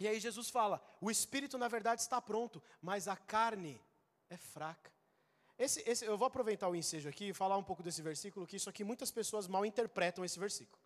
E 0.00 0.08
aí 0.08 0.18
Jesus 0.18 0.50
fala: 0.50 0.84
o 1.00 1.08
espírito 1.08 1.56
na 1.56 1.68
verdade 1.68 2.00
está 2.00 2.20
pronto, 2.20 2.60
mas 2.80 3.06
a 3.06 3.16
carne 3.16 3.80
é 4.28 4.36
fraca. 4.36 4.92
Esse, 5.58 5.82
esse, 5.88 6.04
eu 6.04 6.16
vou 6.18 6.26
aproveitar 6.26 6.68
o 6.68 6.74
ensejo 6.74 7.08
aqui 7.08 7.28
e 7.28 7.34
falar 7.34 7.56
um 7.56 7.62
pouco 7.62 7.82
desse 7.82 8.02
versículo, 8.02 8.46
que 8.46 8.56
isso 8.56 8.70
aqui 8.70 8.82
muitas 8.82 9.10
pessoas 9.10 9.46
mal 9.46 9.64
interpretam 9.64 10.24
esse 10.24 10.38
versículo. 10.38 10.80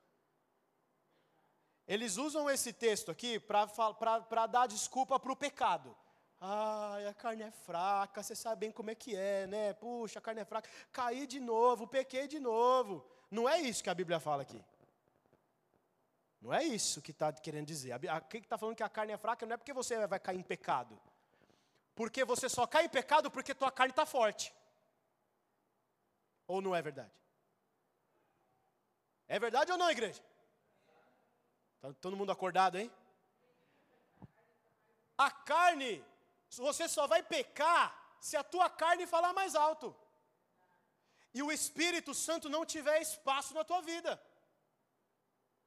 Eles 1.86 2.16
usam 2.16 2.50
esse 2.50 2.72
texto 2.72 3.10
aqui 3.10 3.38
para 3.38 4.46
dar 4.46 4.66
desculpa 4.66 5.18
para 5.20 5.32
o 5.32 5.36
pecado. 5.36 5.96
Ai, 6.40 7.06
a 7.06 7.14
carne 7.14 7.44
é 7.44 7.50
fraca, 7.50 8.22
você 8.22 8.34
sabe 8.34 8.60
bem 8.60 8.72
como 8.72 8.90
é 8.90 8.94
que 8.94 9.16
é, 9.16 9.46
né? 9.46 9.72
Puxa, 9.72 10.18
a 10.18 10.22
carne 10.22 10.40
é 10.40 10.44
fraca. 10.44 10.68
Caí 10.92 11.26
de 11.26 11.40
novo, 11.40 11.86
pequei 11.86 12.26
de 12.26 12.38
novo. 12.40 13.06
Não 13.30 13.48
é 13.48 13.60
isso 13.60 13.82
que 13.82 13.88
a 13.88 13.94
Bíblia 13.94 14.20
fala 14.20 14.42
aqui. 14.42 14.62
Não 16.42 16.52
é 16.52 16.62
isso 16.62 17.00
que 17.00 17.12
está 17.12 17.32
querendo 17.32 17.66
dizer. 17.66 17.92
Aqui 17.92 18.38
está 18.38 18.58
falando 18.58 18.76
que 18.76 18.82
a 18.82 18.88
carne 18.88 19.12
é 19.12 19.16
fraca 19.16 19.46
não 19.46 19.54
é 19.54 19.56
porque 19.56 19.72
você 19.72 20.06
vai 20.06 20.20
cair 20.20 20.38
em 20.38 20.42
pecado. 20.42 21.00
Porque 21.96 22.24
você 22.26 22.46
só 22.48 22.66
cai 22.66 22.84
em 22.84 22.88
pecado 22.90 23.30
porque 23.30 23.54
tua 23.54 23.72
carne 23.72 23.90
está 23.90 24.04
forte. 24.06 24.54
Ou 26.46 26.60
não 26.60 26.76
é 26.76 26.82
verdade? 26.82 27.10
É 29.26 29.38
verdade 29.38 29.72
ou 29.72 29.78
não, 29.78 29.90
igreja? 29.90 30.22
Está 31.76 31.92
todo 31.94 32.16
mundo 32.16 32.30
acordado, 32.30 32.78
hein? 32.78 32.92
A 35.16 35.30
carne, 35.30 36.04
você 36.50 36.86
só 36.86 37.06
vai 37.06 37.22
pecar 37.22 37.84
se 38.20 38.36
a 38.36 38.44
tua 38.44 38.68
carne 38.68 39.06
falar 39.06 39.32
mais 39.32 39.54
alto. 39.54 39.96
E 41.32 41.42
o 41.42 41.50
Espírito 41.50 42.12
Santo 42.12 42.48
não 42.48 42.66
tiver 42.66 43.00
espaço 43.00 43.54
na 43.54 43.64
tua 43.64 43.80
vida. 43.80 44.20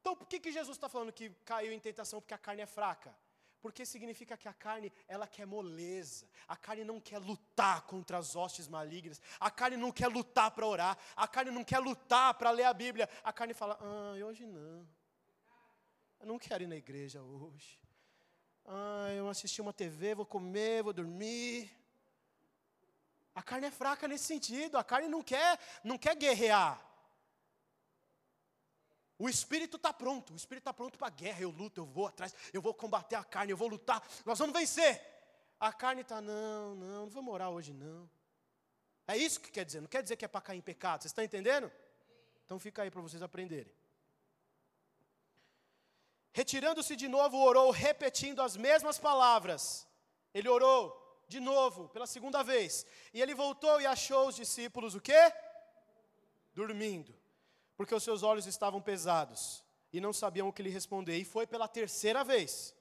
Então, 0.00 0.14
por 0.14 0.28
que, 0.28 0.38
que 0.38 0.52
Jesus 0.52 0.76
está 0.76 0.88
falando 0.88 1.12
que 1.12 1.30
caiu 1.44 1.72
em 1.72 1.80
tentação 1.80 2.20
porque 2.20 2.34
a 2.34 2.38
carne 2.38 2.62
é 2.62 2.66
fraca? 2.66 3.12
Porque 3.60 3.84
significa 3.84 4.36
que 4.36 4.48
a 4.48 4.54
carne, 4.54 4.92
ela 5.06 5.26
quer 5.26 5.46
moleza. 5.46 6.26
A 6.48 6.56
carne 6.56 6.82
não 6.82 6.98
quer 6.98 7.18
lutar 7.18 7.82
contra 7.82 8.16
as 8.16 8.34
hostes 8.34 8.66
malignas. 8.66 9.20
A 9.38 9.50
carne 9.50 9.76
não 9.76 9.92
quer 9.92 10.08
lutar 10.08 10.50
para 10.50 10.66
orar. 10.66 10.98
A 11.14 11.28
carne 11.28 11.50
não 11.50 11.62
quer 11.62 11.78
lutar 11.78 12.34
para 12.34 12.50
ler 12.50 12.64
a 12.64 12.72
Bíblia. 12.72 13.08
A 13.22 13.32
carne 13.32 13.52
fala: 13.52 13.78
"Ah, 13.80 14.14
hoje 14.24 14.46
não. 14.46 14.88
Eu 16.20 16.26
não 16.26 16.38
quero 16.38 16.64
ir 16.64 16.66
na 16.66 16.76
igreja 16.76 17.22
hoje. 17.22 17.78
Ah, 18.64 19.08
eu 19.14 19.28
assisti 19.28 19.60
uma 19.60 19.72
TV, 19.72 20.14
vou 20.14 20.26
comer, 20.26 20.82
vou 20.82 20.92
dormir." 20.92 21.70
A 23.34 23.42
carne 23.42 23.66
é 23.66 23.70
fraca 23.70 24.08
nesse 24.08 24.24
sentido. 24.24 24.78
A 24.78 24.84
carne 24.84 25.08
não 25.08 25.22
quer, 25.22 25.58
não 25.84 25.98
quer 25.98 26.16
guerrear. 26.16 26.80
O 29.20 29.28
espírito 29.28 29.76
está 29.76 29.92
pronto, 29.92 30.32
o 30.32 30.36
espírito 30.36 30.62
está 30.62 30.72
pronto 30.72 30.98
para 30.98 31.08
a 31.08 31.10
guerra. 31.10 31.42
Eu 31.42 31.50
luto, 31.50 31.78
eu 31.78 31.84
vou 31.84 32.06
atrás, 32.06 32.34
eu 32.54 32.62
vou 32.62 32.72
combater 32.72 33.16
a 33.16 33.22
carne, 33.22 33.52
eu 33.52 33.56
vou 33.56 33.68
lutar, 33.68 34.02
nós 34.24 34.38
vamos 34.38 34.58
vencer. 34.58 34.98
A 35.60 35.70
carne 35.70 36.00
está, 36.00 36.22
não, 36.22 36.74
não, 36.74 36.86
não 37.02 37.08
vou 37.10 37.22
morar 37.22 37.50
hoje 37.50 37.74
não. 37.74 38.08
É 39.06 39.18
isso 39.18 39.38
que 39.38 39.50
quer 39.50 39.66
dizer, 39.66 39.82
não 39.82 39.88
quer 39.88 40.02
dizer 40.02 40.16
que 40.16 40.24
é 40.24 40.28
para 40.28 40.40
cair 40.40 40.56
em 40.56 40.62
pecado, 40.62 41.02
vocês 41.02 41.10
estão 41.10 41.22
entendendo? 41.22 41.70
Então 42.46 42.58
fica 42.58 42.80
aí 42.82 42.90
para 42.90 43.02
vocês 43.02 43.22
aprenderem. 43.22 43.70
Retirando-se 46.32 46.96
de 46.96 47.06
novo, 47.06 47.36
orou, 47.36 47.70
repetindo 47.70 48.40
as 48.40 48.56
mesmas 48.56 48.98
palavras. 48.98 49.86
Ele 50.32 50.48
orou 50.48 50.96
de 51.28 51.40
novo, 51.40 51.90
pela 51.90 52.06
segunda 52.06 52.42
vez. 52.42 52.86
E 53.12 53.20
ele 53.20 53.34
voltou 53.34 53.82
e 53.82 53.86
achou 53.86 54.28
os 54.28 54.36
discípulos 54.36 54.94
o 54.94 55.00
quê? 55.00 55.30
Dormindo 56.54 57.19
porque 57.80 57.94
os 57.94 58.02
seus 58.02 58.22
olhos 58.22 58.44
estavam 58.44 58.78
pesados 58.78 59.64
e 59.90 60.02
não 60.02 60.12
sabiam 60.12 60.46
o 60.46 60.52
que 60.52 60.62
lhe 60.62 60.68
responder. 60.68 61.16
E 61.16 61.24
foi 61.24 61.46
pela 61.46 61.66
terceira 61.66 62.22
vez. 62.22 62.76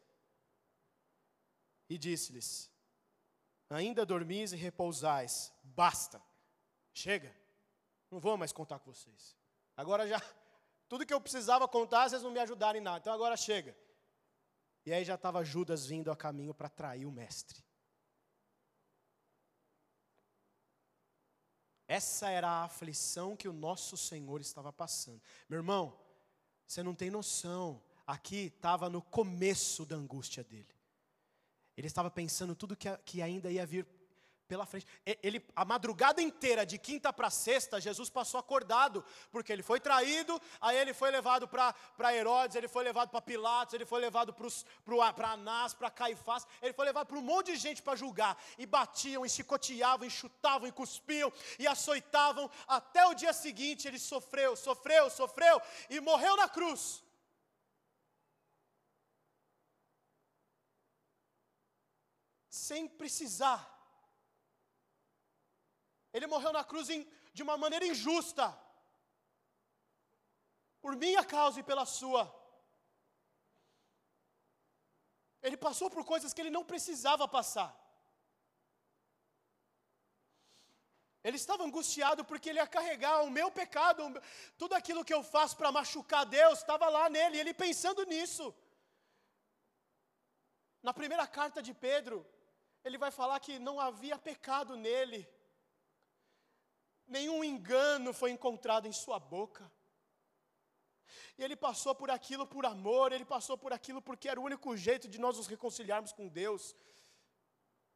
E 1.89 1.97
disse-lhes: 1.97 2.69
Ainda 3.69 4.05
dormis 4.05 4.51
e 4.51 4.57
repousais, 4.57 5.53
basta, 5.63 6.21
chega, 6.91 7.33
não 8.11 8.19
vou 8.19 8.35
mais 8.35 8.51
contar 8.51 8.79
com 8.79 8.91
vocês. 8.91 9.37
Agora 9.77 10.05
já, 10.05 10.21
tudo 10.89 11.05
que 11.05 11.13
eu 11.13 11.21
precisava 11.21 11.65
contar, 11.65 12.09
vocês 12.09 12.21
não 12.21 12.31
me 12.31 12.39
ajudaram 12.41 12.77
em 12.77 12.83
nada, 12.83 12.99
então 12.99 13.13
agora 13.13 13.37
chega. 13.37 13.73
E 14.85 14.91
aí 14.91 15.05
já 15.05 15.15
estava 15.15 15.45
Judas 15.45 15.85
vindo 15.85 16.11
a 16.11 16.15
caminho 16.17 16.53
para 16.53 16.67
trair 16.67 17.05
o 17.05 17.11
mestre. 17.11 17.63
Essa 21.89 22.29
era 22.29 22.47
a 22.47 22.63
aflição 22.65 23.35
que 23.35 23.47
o 23.47 23.51
nosso 23.51 23.97
Senhor 23.97 24.39
estava 24.39 24.71
passando. 24.71 25.19
Meu 25.49 25.57
irmão, 25.57 25.99
você 26.67 26.83
não 26.83 26.93
tem 26.93 27.09
noção. 27.09 27.81
Aqui 28.05 28.53
estava 28.55 28.91
no 28.91 29.01
começo 29.01 29.87
da 29.87 29.95
angústia 29.95 30.43
dele. 30.43 30.69
Ele 31.75 31.87
estava 31.87 32.11
pensando 32.11 32.53
tudo 32.53 32.75
que, 32.75 32.95
que 32.99 33.23
ainda 33.23 33.49
ia 33.49 33.65
vir 33.65 33.87
pela 34.49 34.65
frente. 34.65 34.87
Ele, 35.05 35.45
a 35.55 35.63
madrugada 35.63 36.21
inteira, 36.23 36.65
de 36.65 36.79
quinta 36.79 37.13
para 37.13 37.29
sexta, 37.29 37.79
Jesus 37.79 38.09
passou 38.09 38.39
acordado, 38.39 39.05
porque 39.31 39.53
ele 39.53 39.61
foi 39.61 39.79
traído, 39.79 40.41
aí 40.59 40.75
ele 40.75 40.91
foi 40.91 41.11
levado 41.11 41.47
para 41.47 42.15
Herodes, 42.15 42.55
ele 42.55 42.67
foi 42.67 42.83
levado 42.83 43.09
para 43.09 43.21
Pilatos, 43.21 43.75
ele 43.75 43.85
foi 43.85 44.01
levado 44.01 44.35
para 45.15 45.31
Anás, 45.31 45.75
para 45.75 45.91
Caifás, 45.91 46.47
ele 46.63 46.73
foi 46.73 46.85
levado 46.85 47.05
para 47.05 47.17
um 47.17 47.21
monte 47.21 47.51
de 47.51 47.57
gente 47.57 47.83
para 47.83 47.95
julgar, 47.95 48.35
e 48.57 48.65
batiam, 48.65 49.23
e 49.23 49.29
chicoteavam, 49.29 50.07
e 50.07 50.09
chutavam, 50.09 50.67
e 50.67 50.71
cuspiam, 50.71 51.31
e 51.59 51.67
açoitavam, 51.67 52.49
até 52.67 53.05
o 53.05 53.13
dia 53.13 53.31
seguinte 53.31 53.87
ele 53.87 53.99
sofreu, 53.99 54.55
sofreu, 54.55 55.11
sofreu, 55.11 55.61
e 55.91 55.99
morreu 55.99 56.35
na 56.35 56.49
cruz. 56.49 57.03
Sem 62.49 62.87
precisar 62.87 63.78
ele 66.13 66.27
morreu 66.27 66.51
na 66.51 66.63
cruz 66.63 66.89
em, 66.89 67.07
de 67.33 67.43
uma 67.43 67.57
maneira 67.57 67.85
injusta, 67.85 68.45
por 70.81 70.95
minha 70.95 71.23
causa 71.23 71.59
e 71.59 71.63
pela 71.63 71.85
sua. 71.85 72.23
Ele 75.41 75.57
passou 75.57 75.89
por 75.89 76.03
coisas 76.03 76.33
que 76.33 76.41
ele 76.41 76.49
não 76.49 76.65
precisava 76.65 77.27
passar. 77.27 77.69
Ele 81.23 81.35
estava 81.35 81.63
angustiado 81.63 82.23
porque 82.23 82.49
ele 82.49 82.59
ia 82.59 82.67
carregar 82.67 83.23
o 83.23 83.29
meu 83.29 83.51
pecado, 83.51 84.03
tudo 84.57 84.73
aquilo 84.73 85.03
que 85.03 85.13
eu 85.13 85.21
faço 85.21 85.55
para 85.57 85.71
machucar 85.71 86.25
Deus, 86.25 86.59
estava 86.59 86.87
lá 86.89 87.09
nele, 87.09 87.37
ele 87.37 87.53
pensando 87.53 88.05
nisso. 88.05 88.55
Na 90.81 90.93
primeira 90.93 91.27
carta 91.27 91.61
de 91.61 91.73
Pedro, 91.73 92.25
ele 92.85 92.97
vai 92.97 93.11
falar 93.11 93.39
que 93.41 93.59
não 93.59 93.79
havia 93.79 94.17
pecado 94.17 94.77
nele 94.77 95.27
nenhum 97.09 97.43
engano 97.43 98.13
foi 98.13 98.31
encontrado 98.31 98.87
em 98.87 98.91
sua 98.91 99.19
boca. 99.19 99.69
E 101.37 101.43
ele 101.43 101.55
passou 101.55 101.95
por 101.95 102.09
aquilo 102.11 102.45
por 102.45 102.65
amor, 102.65 103.11
ele 103.11 103.25
passou 103.25 103.57
por 103.57 103.71
aquilo 103.73 104.01
porque 104.01 104.29
era 104.29 104.39
o 104.39 104.43
único 104.43 104.75
jeito 104.75 105.07
de 105.07 105.19
nós 105.19 105.37
nos 105.37 105.47
reconciliarmos 105.47 106.11
com 106.11 106.27
Deus. 106.27 106.75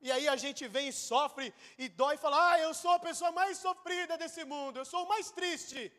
E 0.02 0.12
aí 0.12 0.28
a 0.28 0.36
gente 0.36 0.67
vem 0.67 0.89
e 0.89 0.93
sofre 0.93 1.54
e 1.78 1.88
dói 1.88 2.15
e 2.15 2.17
fala: 2.17 2.52
Ah, 2.52 2.60
eu 2.60 2.73
sou 2.73 2.91
a 2.91 2.99
pessoa 2.99 3.32
mais 3.32 3.58
sofrida 3.58 4.17
desse 4.17 4.43
mundo, 4.43 4.80
eu 4.80 4.86
sou 4.86 5.04
o 5.04 5.10
mais 5.10 5.32
triste. 5.32 5.91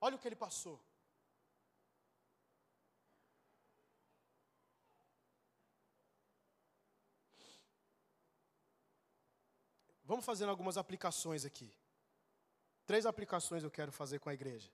Olha 0.00 0.16
o 0.16 0.18
que 0.18 0.28
ele 0.28 0.36
passou. 0.36 0.82
Vamos 10.10 10.24
fazer 10.24 10.48
algumas 10.48 10.76
aplicações 10.76 11.44
aqui. 11.44 11.72
Três 12.84 13.06
aplicações 13.06 13.62
eu 13.62 13.70
quero 13.70 13.92
fazer 13.92 14.18
com 14.18 14.28
a 14.28 14.34
igreja. 14.34 14.68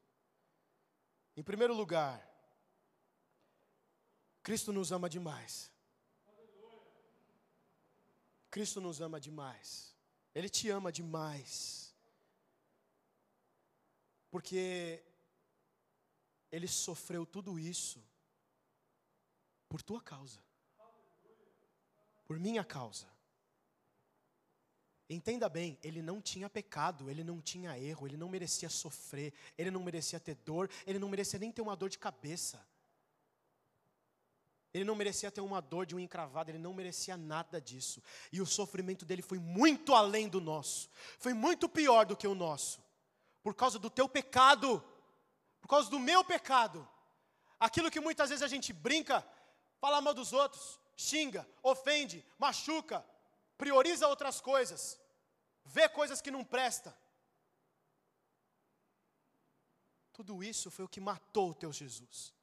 Em 1.37 1.43
primeiro 1.43 1.75
lugar, 1.75 2.27
Cristo 4.43 4.73
nos 4.73 4.93
ama 4.93 5.11
demais. 5.11 5.71
Cristo 8.51 8.81
nos 8.81 9.03
ama 9.03 9.21
demais. 9.21 9.95
Ele 10.35 10.49
te 10.49 10.71
ama 10.71 10.91
demais. 10.91 11.95
Porque 14.31 15.05
Ele 16.51 16.67
sofreu 16.67 17.27
tudo 17.27 17.59
isso 17.59 18.03
por 19.69 19.83
tua 19.83 20.01
causa, 20.01 20.41
por 22.27 22.39
minha 22.39 22.65
causa. 22.65 23.16
Entenda 25.09 25.49
bem, 25.49 25.79
ele 25.85 26.03
não 26.03 26.21
tinha 26.21 26.51
pecado, 26.51 27.09
ele 27.09 27.23
não 27.23 27.41
tinha 27.41 27.79
erro, 27.79 28.09
ele 28.09 28.17
não 28.17 28.29
merecia 28.29 28.69
sofrer, 28.69 29.33
ele 29.57 29.71
não 29.71 29.81
merecia 29.81 30.19
ter 30.19 30.35
dor, 30.35 30.69
ele 30.85 30.99
não 30.99 31.09
merecia 31.09 31.39
nem 31.39 31.53
ter 31.53 31.63
uma 31.63 31.77
dor 31.77 31.89
de 31.89 31.99
cabeça. 31.99 32.67
Ele 34.75 34.85
não 34.85 34.97
merecia 34.97 35.31
ter 35.31 35.41
uma 35.41 35.63
dor 35.63 35.87
de 35.87 35.95
um 35.95 36.01
encravado, 36.01 36.51
ele 36.51 36.59
não 36.59 36.75
merecia 36.75 37.17
nada 37.17 37.61
disso. 37.61 38.03
E 38.33 38.43
o 38.43 38.47
sofrimento 38.47 39.05
dele 39.05 39.23
foi 39.23 39.39
muito 39.39 39.95
além 39.95 40.29
do 40.29 40.41
nosso, 40.41 40.91
foi 41.19 41.33
muito 41.33 41.69
pior 41.69 42.05
do 42.05 42.17
que 42.17 42.27
o 42.27 42.35
nosso, 42.35 42.83
por 43.45 43.55
causa 43.55 43.79
do 43.79 43.89
teu 43.89 44.09
pecado, 44.09 44.85
por 45.61 45.69
causa 45.69 45.89
do 45.89 46.01
meu 46.01 46.25
pecado. 46.25 46.87
Aquilo 47.61 47.93
que 47.93 48.01
muitas 48.01 48.29
vezes 48.29 48.43
a 48.43 48.49
gente 48.49 48.73
brinca, 48.73 49.25
fala 49.81 50.01
mal 50.01 50.13
dos 50.13 50.33
outros, 50.33 50.81
xinga, 50.97 51.49
ofende, 51.63 52.25
machuca, 52.39 53.05
prioriza 53.57 54.09
outras 54.09 54.41
coisas, 54.41 54.99
vê 55.65 55.89
coisas 55.89 56.21
que 56.21 56.31
não 56.31 56.45
presta. 56.45 56.97
Tudo 60.13 60.43
isso 60.43 60.71
foi 60.71 60.85
o 60.85 60.89
que 60.89 61.01
matou 61.01 61.51
o 61.51 61.55
teu 61.55 61.73
Jesus. 61.73 62.35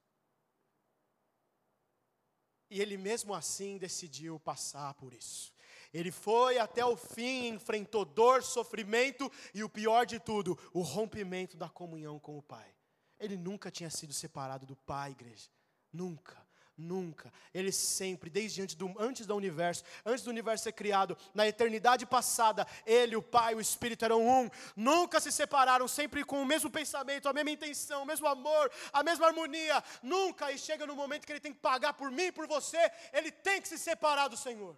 E 2.70 2.82
ele 2.82 2.98
mesmo 2.98 3.34
assim 3.34 3.78
decidiu 3.78 4.40
passar 4.40 4.94
por 4.96 5.14
isso. 5.14 5.54
Ele 5.94 6.12
foi 6.12 6.58
até 6.58 6.84
o 6.84 6.98
fim, 6.98 7.50
enfrentou 7.50 8.04
dor, 8.04 8.42
sofrimento 8.44 9.32
e 9.54 9.64
o 9.64 9.70
pior 9.70 10.06
de 10.06 10.20
tudo, 10.20 10.58
o 10.74 10.82
rompimento 10.82 11.56
da 11.56 11.70
comunhão 11.70 12.20
com 12.20 12.38
o 12.38 12.42
Pai. 12.42 12.76
Ele 13.20 13.38
nunca 13.38 13.70
tinha 13.70 13.92
sido 13.92 14.12
separado 14.12 14.66
do 14.66 14.76
Pai, 14.76 15.12
igreja. 15.12 15.50
Nunca. 15.92 16.43
Nunca. 16.76 17.32
Ele 17.54 17.72
sempre, 17.72 18.32
desde 18.32 18.62
antes 18.62 18.74
do, 18.74 18.94
antes 19.00 19.28
do 19.28 19.36
universo, 19.36 19.84
antes 20.04 20.24
do 20.24 20.32
universo 20.32 20.64
ser 20.64 20.72
criado, 20.72 21.16
na 21.34 21.48
eternidade 21.48 22.06
passada, 22.06 22.66
Ele, 22.86 23.16
o 23.16 23.22
Pai 23.22 23.54
o 23.54 23.62
Espírito 23.62 24.04
eram 24.04 24.28
um. 24.28 24.50
Nunca 24.76 25.20
se 25.20 25.32
separaram, 25.32 25.88
sempre 25.88 26.24
com 26.24 26.42
o 26.42 26.46
mesmo 26.46 26.72
pensamento, 26.72 27.30
a 27.30 27.34
mesma 27.34 27.52
intenção, 27.52 28.02
o 28.02 28.06
mesmo 28.06 28.28
amor, 28.28 28.72
a 28.92 29.04
mesma 29.04 29.28
harmonia. 29.28 29.84
Nunca. 30.02 30.52
E 30.52 30.58
chega 30.58 30.88
no 30.88 30.96
momento 30.96 31.28
que 31.28 31.32
Ele 31.32 31.40
tem 31.40 31.54
que 31.54 31.60
pagar 31.60 31.94
por 31.94 32.10
mim 32.10 32.32
por 32.32 32.48
você, 32.48 32.92
Ele 33.12 33.32
tem 33.32 33.62
que 33.62 33.68
se 33.68 33.78
separar 33.78 34.28
do 34.28 34.38
Senhor. 34.38 34.76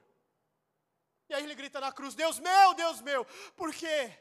E 1.30 1.34
aí 1.34 1.44
ele 1.44 1.56
grita 1.56 1.80
na 1.80 1.92
cruz: 1.92 2.14
Deus 2.14 2.40
meu, 2.40 2.74
Deus 2.74 3.02
meu, 3.02 3.26
por 3.56 3.74
quê? 3.74 4.16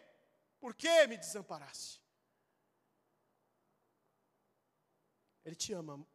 Por 0.61 0.75
que 0.75 1.07
me 1.07 1.17
desamparaste? 1.17 2.01
Ele 5.45 5.55
te 5.55 5.73
ama 5.75 6.07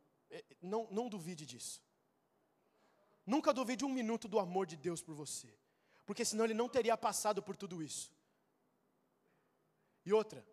não, 0.62 0.88
não 0.92 1.10
duvide 1.10 1.46
disso. 1.46 1.82
Nunca 3.26 3.54
duvide 3.54 3.86
um 3.86 3.90
minuto 3.90 4.28
do 4.28 4.40
amor 4.40 4.66
de 4.66 4.76
Deus 4.76 5.02
por 5.02 5.14
você, 5.14 5.54
porque 6.06 6.26
senão 6.26 6.46
ele 6.46 6.54
não 6.54 6.68
teria 6.68 6.98
passado 6.98 7.42
por 7.44 7.56
tudo 7.56 7.82
isso. 7.84 8.12
E 10.06 10.14
outra, 10.14 10.46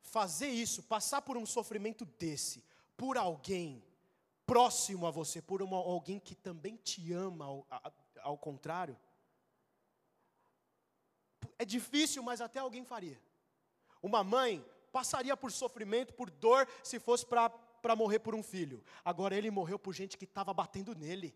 fazer 0.00 0.48
isso, 0.48 0.82
passar 0.82 1.22
por 1.22 1.36
um 1.36 1.44
sofrimento 1.44 2.04
desse, 2.04 2.64
por 2.96 3.18
alguém 3.18 3.84
próximo 4.46 5.06
a 5.06 5.10
você, 5.10 5.42
por 5.42 5.60
uma, 5.60 5.76
alguém 5.76 6.18
que 6.18 6.34
também 6.34 6.76
te 6.76 7.12
ama, 7.12 7.44
ao, 7.44 7.66
ao 8.22 8.38
contrário, 8.38 8.98
é 11.58 11.64
difícil, 11.64 12.22
mas 12.22 12.40
até 12.40 12.58
alguém 12.58 12.84
faria. 12.84 13.20
Uma 14.02 14.22
mãe 14.22 14.64
passaria 14.92 15.36
por 15.36 15.52
sofrimento, 15.52 16.14
por 16.14 16.30
dor, 16.30 16.66
se 16.82 16.98
fosse 16.98 17.26
para 17.26 17.50
para 17.82 17.96
morrer 17.96 18.18
por 18.18 18.34
um 18.34 18.42
filho. 18.42 18.82
Agora 19.04 19.36
ele 19.36 19.50
morreu 19.50 19.78
por 19.78 19.94
gente 19.94 20.16
que 20.16 20.24
estava 20.24 20.52
batendo 20.52 20.94
nele. 20.94 21.34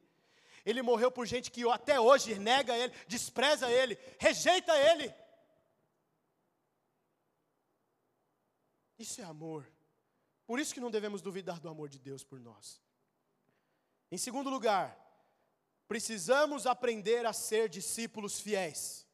Ele 0.65 0.83
morreu 0.83 1.11
por 1.11 1.27
gente 1.27 1.51
que 1.51 1.69
até 1.71 1.99
hoje 1.99 2.39
nega 2.39 2.77
ele, 2.77 2.93
despreza 3.07 3.71
ele, 3.71 3.99
rejeita 4.19 4.77
ele. 4.77 5.13
Isso 8.99 9.21
é 9.21 9.25
amor. 9.25 9.71
Por 10.47 10.59
isso 10.59 10.75
que 10.75 10.81
não 10.81 10.91
devemos 10.91 11.23
duvidar 11.23 11.59
do 11.61 11.69
amor 11.69 11.89
de 11.89 11.99
Deus 11.99 12.23
por 12.23 12.39
nós. 12.39 12.83
Em 14.11 14.19
segundo 14.19 14.51
lugar, 14.51 14.99
precisamos 15.89 16.67
aprender 16.67 17.25
a 17.25 17.33
ser 17.33 17.69
discípulos 17.69 18.41
fiéis. 18.41 19.07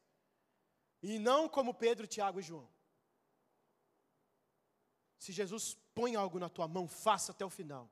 E 1.01 1.19
não 1.19 1.47
como 1.47 1.73
Pedro, 1.73 2.07
Tiago 2.07 2.39
e 2.39 2.43
João. 2.43 2.67
Se 5.19 5.31
Jesus 5.31 5.77
põe 5.97 6.15
algo 6.15 6.37
na 6.37 6.47
tua 6.47 6.67
mão, 6.67 6.87
faça 6.87 7.31
até 7.31 7.43
o 7.43 7.49
final. 7.49 7.89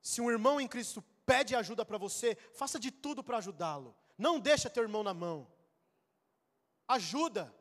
Se 0.00 0.22
um 0.22 0.30
irmão 0.30 0.58
em 0.58 0.66
Cristo 0.74 1.04
pede 1.26 1.54
ajuda 1.54 1.84
para 1.84 1.98
você, 1.98 2.34
faça 2.60 2.80
de 2.84 2.90
tudo 2.90 3.22
para 3.22 3.36
ajudá-lo. 3.36 3.94
Não 4.16 4.40
deixa 4.40 4.70
teu 4.70 4.82
irmão 4.82 5.02
na 5.02 5.12
mão. 5.12 5.46
Ajuda. 6.88 7.54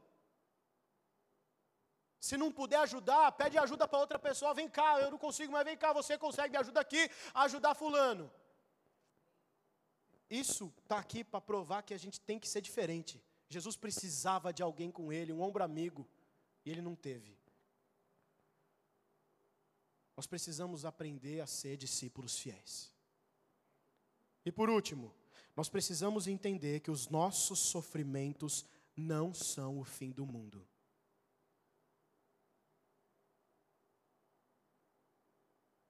Se 2.21 2.38
não 2.38 2.53
puder 2.59 2.80
ajudar, 2.80 3.30
pede 3.34 3.57
ajuda 3.57 3.86
para 3.86 3.99
outra 3.99 4.17
pessoa. 4.17 4.53
Vem 4.53 4.69
cá, 4.69 5.01
eu 5.01 5.11
não 5.11 5.17
consigo, 5.17 5.51
mas 5.51 5.65
vem 5.65 5.77
cá, 5.77 5.91
você 5.91 6.17
consegue, 6.17 6.51
me 6.53 6.57
ajuda 6.57 6.80
aqui 6.80 7.11
a 7.34 7.41
ajudar 7.43 7.75
fulano. 7.75 8.32
Isso 10.30 10.73
está 10.84 10.99
aqui 10.99 11.21
para 11.21 11.41
provar 11.41 11.82
que 11.84 11.93
a 11.93 11.99
gente 11.99 12.21
tem 12.21 12.39
que 12.39 12.47
ser 12.47 12.61
diferente. 12.61 13.21
Jesus 13.49 13.75
precisava 13.75 14.53
de 14.53 14.63
alguém 14.63 14.89
com 14.89 15.11
ele, 15.11 15.34
um 15.34 15.41
ombro 15.41 15.65
amigo, 15.65 16.07
e 16.63 16.71
ele 16.71 16.82
não 16.82 16.95
teve. 16.95 17.38
Nós 20.20 20.28
precisamos 20.28 20.84
aprender 20.84 21.39
a 21.39 21.47
ser 21.47 21.78
discípulos 21.78 22.38
fiéis. 22.38 22.93
E 24.45 24.51
por 24.51 24.70
último, 24.70 25.15
nós 25.55 25.70
precisamos 25.70 26.28
entender 26.28 26.82
que 26.82 26.91
os 26.91 27.07
nossos 27.07 27.57
sofrimentos 27.57 28.65
não 28.97 29.34
são 29.34 29.80
o 29.80 29.86
fim 29.86 30.11
do 30.11 30.26
mundo. 30.26 30.67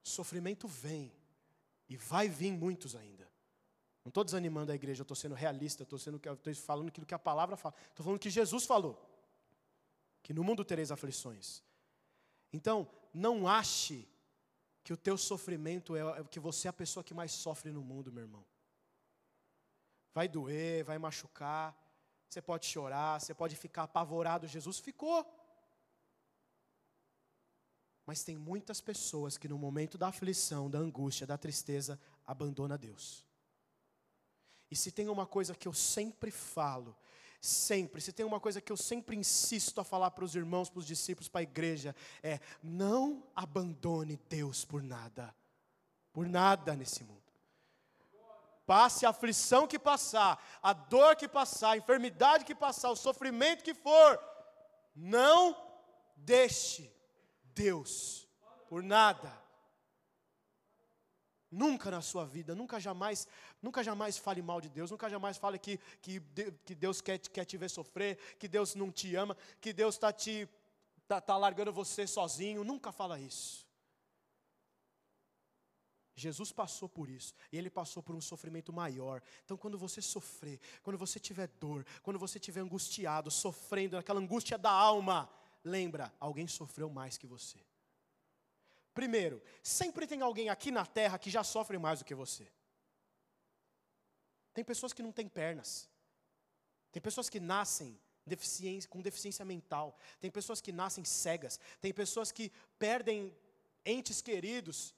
Sofrimento 0.04 0.68
vem, 0.68 1.12
e 1.88 1.96
vai 1.96 2.28
vir 2.28 2.52
muitos 2.52 2.94
ainda. 2.94 3.28
Não 4.04 4.10
estou 4.10 4.22
desanimando 4.22 4.70
a 4.70 4.76
igreja, 4.76 5.02
estou 5.02 5.16
sendo 5.16 5.34
realista, 5.34 5.82
estou 5.82 5.98
falando 6.54 6.86
aquilo 6.86 7.04
que 7.04 7.14
a 7.14 7.18
palavra 7.18 7.56
fala. 7.56 7.74
Estou 7.88 8.04
falando 8.04 8.20
que 8.20 8.30
Jesus 8.30 8.64
falou. 8.64 8.96
Que 10.22 10.32
no 10.32 10.44
mundo 10.44 10.64
tereis 10.64 10.92
aflições. 10.92 11.64
Então, 12.52 12.88
não 13.12 13.48
ache 13.48 14.08
que 14.82 14.92
o 14.92 14.96
teu 14.96 15.16
sofrimento 15.16 15.96
é, 15.96 16.20
é 16.20 16.24
que 16.24 16.40
você 16.40 16.68
é 16.68 16.70
a 16.70 16.72
pessoa 16.72 17.04
que 17.04 17.14
mais 17.14 17.32
sofre 17.32 17.70
no 17.70 17.82
mundo, 17.82 18.12
meu 18.12 18.24
irmão. 18.24 18.44
Vai 20.12 20.28
doer, 20.28 20.84
vai 20.84 20.98
machucar, 20.98 21.76
você 22.28 22.40
pode 22.40 22.66
chorar, 22.66 23.20
você 23.20 23.34
pode 23.34 23.56
ficar 23.56 23.84
apavorado. 23.84 24.46
Jesus 24.46 24.78
ficou. 24.78 25.26
Mas 28.06 28.24
tem 28.24 28.36
muitas 28.36 28.80
pessoas 28.80 29.36
que 29.36 29.48
no 29.48 29.58
momento 29.58 29.98
da 29.98 30.08
aflição, 30.08 30.70
da 30.70 30.78
angústia, 30.78 31.26
da 31.26 31.38
tristeza, 31.38 32.00
abandona 32.26 32.76
Deus. 32.78 33.24
E 34.70 34.76
se 34.76 34.90
tem 34.90 35.08
uma 35.08 35.26
coisa 35.26 35.54
que 35.54 35.66
eu 35.66 35.72
sempre 35.72 36.30
falo, 36.30 36.96
sempre, 37.40 38.00
se 38.00 38.12
tem 38.12 38.26
uma 38.26 38.38
coisa 38.38 38.60
que 38.60 38.70
eu 38.70 38.76
sempre 38.76 39.16
insisto 39.16 39.80
a 39.80 39.84
falar 39.84 40.10
para 40.10 40.24
os 40.24 40.34
irmãos, 40.34 40.68
para 40.68 40.80
os 40.80 40.86
discípulos, 40.86 41.28
para 41.28 41.40
a 41.40 41.42
igreja, 41.42 41.94
é: 42.22 42.38
não 42.62 43.26
abandone 43.34 44.18
Deus 44.28 44.64
por 44.64 44.82
nada, 44.82 45.34
por 46.12 46.28
nada 46.28 46.76
nesse 46.76 47.02
mundo. 47.02 47.20
Passe 48.66 49.04
a 49.04 49.10
aflição 49.10 49.66
que 49.66 49.78
passar, 49.78 50.40
a 50.62 50.72
dor 50.72 51.16
que 51.16 51.26
passar, 51.26 51.72
a 51.72 51.76
enfermidade 51.76 52.44
que 52.44 52.54
passar, 52.54 52.90
o 52.90 52.96
sofrimento 52.96 53.64
que 53.64 53.74
for, 53.74 54.22
não 54.94 55.56
deixe 56.14 56.94
Deus 57.54 58.28
por 58.68 58.82
nada. 58.82 59.39
Nunca 61.50 61.90
na 61.90 62.00
sua 62.00 62.24
vida, 62.24 62.54
nunca 62.54 62.78
jamais, 62.78 63.26
nunca 63.60 63.82
jamais 63.82 64.16
fale 64.16 64.40
mal 64.40 64.60
de 64.60 64.68
Deus, 64.68 64.90
nunca 64.90 65.10
jamais 65.10 65.36
fale 65.36 65.58
que, 65.58 65.80
que, 66.00 66.22
que 66.64 66.74
Deus 66.76 67.00
quer, 67.00 67.18
quer 67.18 67.44
te 67.44 67.56
ver 67.56 67.68
sofrer, 67.68 68.16
que 68.38 68.46
Deus 68.46 68.76
não 68.76 68.90
te 68.90 69.16
ama, 69.16 69.36
que 69.60 69.72
Deus 69.72 69.96
está 69.96 70.12
te 70.12 70.48
tá, 71.08 71.20
tá 71.20 71.36
largando 71.36 71.72
você 71.72 72.06
sozinho, 72.06 72.62
nunca 72.62 72.92
fala 72.92 73.18
isso. 73.18 73.68
Jesus 76.14 76.52
passou 76.52 76.88
por 76.88 77.08
isso, 77.08 77.34
e 77.50 77.58
ele 77.58 77.70
passou 77.70 78.00
por 78.02 78.14
um 78.14 78.20
sofrimento 78.20 78.72
maior. 78.72 79.20
Então, 79.44 79.56
quando 79.56 79.76
você 79.76 80.00
sofrer, 80.00 80.60
quando 80.82 80.98
você 80.98 81.18
tiver 81.18 81.48
dor, 81.58 81.84
quando 82.02 82.18
você 82.18 82.38
estiver 82.38 82.60
angustiado, 82.60 83.30
sofrendo, 83.30 83.96
aquela 83.96 84.20
angústia 84.20 84.56
da 84.56 84.70
alma, 84.70 85.28
lembra, 85.64 86.12
alguém 86.20 86.46
sofreu 86.46 86.88
mais 86.90 87.18
que 87.18 87.26
você. 87.26 87.58
Primeiro, 89.00 89.42
sempre 89.62 90.06
tem 90.06 90.20
alguém 90.20 90.50
aqui 90.50 90.70
na 90.70 90.84
terra 90.84 91.18
que 91.18 91.30
já 91.30 91.42
sofre 91.42 91.78
mais 91.78 92.00
do 92.00 92.04
que 92.04 92.14
você. 92.14 92.46
Tem 94.52 94.62
pessoas 94.62 94.92
que 94.92 95.02
não 95.02 95.10
têm 95.10 95.26
pernas. 95.26 95.88
Tem 96.92 97.00
pessoas 97.00 97.30
que 97.30 97.40
nascem 97.40 97.98
deficiência, 98.26 98.90
com 98.90 99.00
deficiência 99.00 99.42
mental. 99.42 99.96
Tem 100.20 100.30
pessoas 100.30 100.60
que 100.60 100.70
nascem 100.70 101.02
cegas. 101.02 101.58
Tem 101.80 101.94
pessoas 101.94 102.30
que 102.30 102.52
perdem 102.78 103.34
entes 103.86 104.20
queridos. 104.20 104.94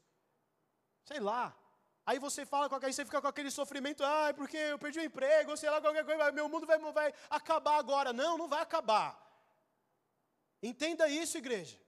Sei 1.05 1.21
lá. 1.21 1.57
Aí 2.05 2.19
você 2.19 2.45
fala 2.45 2.69
com 2.69 2.75
aí 2.85 2.93
você 2.93 3.05
fica 3.05 3.23
com 3.23 3.29
aquele 3.29 3.53
sofrimento, 3.53 4.03
ah, 4.03 4.35
porque 4.35 4.57
eu 4.57 4.81
perdi 4.81 4.99
o 4.99 5.05
emprego, 5.05 5.57
sei 5.57 5.71
lá, 5.71 5.81
qualquer 5.81 6.05
coisa, 6.05 6.33
meu 6.33 6.49
mundo 6.49 6.67
vai, 6.67 6.77
vai 6.93 7.15
acabar 7.31 7.77
agora. 7.79 8.13
Não, 8.13 8.37
não 8.37 8.49
vai 8.49 8.63
acabar. 8.63 9.11
Entenda 10.61 11.09
isso, 11.09 11.39
igreja. 11.39 11.79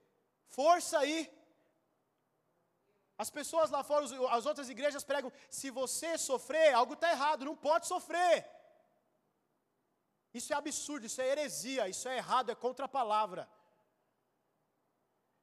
Força 0.47 0.99
aí. 0.99 1.29
As 3.17 3.29
pessoas 3.29 3.69
lá 3.69 3.83
fora, 3.83 4.05
as 4.31 4.45
outras 4.45 4.69
igrejas 4.69 5.03
pregam: 5.03 5.31
se 5.49 5.69
você 5.69 6.17
sofrer, 6.17 6.73
algo 6.73 6.93
está 6.93 7.11
errado, 7.11 7.45
não 7.45 7.55
pode 7.55 7.87
sofrer. 7.87 8.45
Isso 10.33 10.51
é 10.51 10.55
absurdo, 10.55 11.05
isso 11.05 11.21
é 11.21 11.29
heresia, 11.29 11.87
isso 11.87 12.07
é 12.09 12.17
errado, 12.17 12.51
é 12.51 12.55
contra 12.55 12.85
a 12.85 12.89
palavra. 12.89 13.49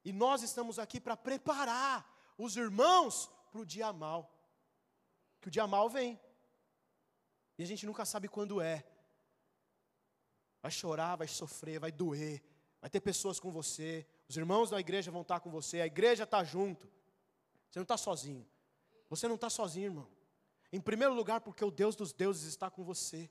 E 0.05 0.11
nós 0.11 0.43
estamos 0.43 0.77
aqui 0.77 0.99
para 0.99 1.17
preparar 1.17 2.07
os 2.37 2.55
irmãos 2.57 3.29
para 3.51 3.61
o 3.61 3.65
dia 3.65 3.91
mal. 3.91 4.31
Que 5.41 5.47
o 5.47 5.51
dia 5.51 5.65
mal 5.65 5.89
vem. 5.89 6.19
E 7.57 7.63
a 7.63 7.65
gente 7.65 7.85
nunca 7.85 8.05
sabe 8.05 8.27
quando 8.27 8.61
é. 8.61 8.85
Vai 10.61 10.71
chorar, 10.71 11.15
vai 11.15 11.27
sofrer, 11.27 11.79
vai 11.79 11.91
doer. 11.91 12.43
Vai 12.79 12.89
ter 12.89 12.99
pessoas 12.99 13.39
com 13.39 13.51
você. 13.51 14.05
Os 14.27 14.37
irmãos 14.37 14.69
da 14.69 14.79
igreja 14.79 15.09
vão 15.09 15.21
estar 15.21 15.39
com 15.39 15.49
você. 15.49 15.81
A 15.81 15.85
igreja 15.85 16.23
está 16.23 16.43
junto. 16.43 16.87
Você 17.73 17.79
não 17.79 17.83
está 17.85 17.97
sozinho. 17.97 18.45
Você 19.09 19.27
não 19.27 19.33
está 19.33 19.49
sozinho, 19.49 19.85
irmão. 19.85 20.07
Em 20.71 20.79
primeiro 20.79 21.15
lugar, 21.15 21.41
porque 21.41 21.65
o 21.65 21.71
Deus 21.71 21.95
dos 21.95 22.13
deuses 22.13 22.43
está 22.43 22.69
com 22.69 22.83
você. 22.83 23.27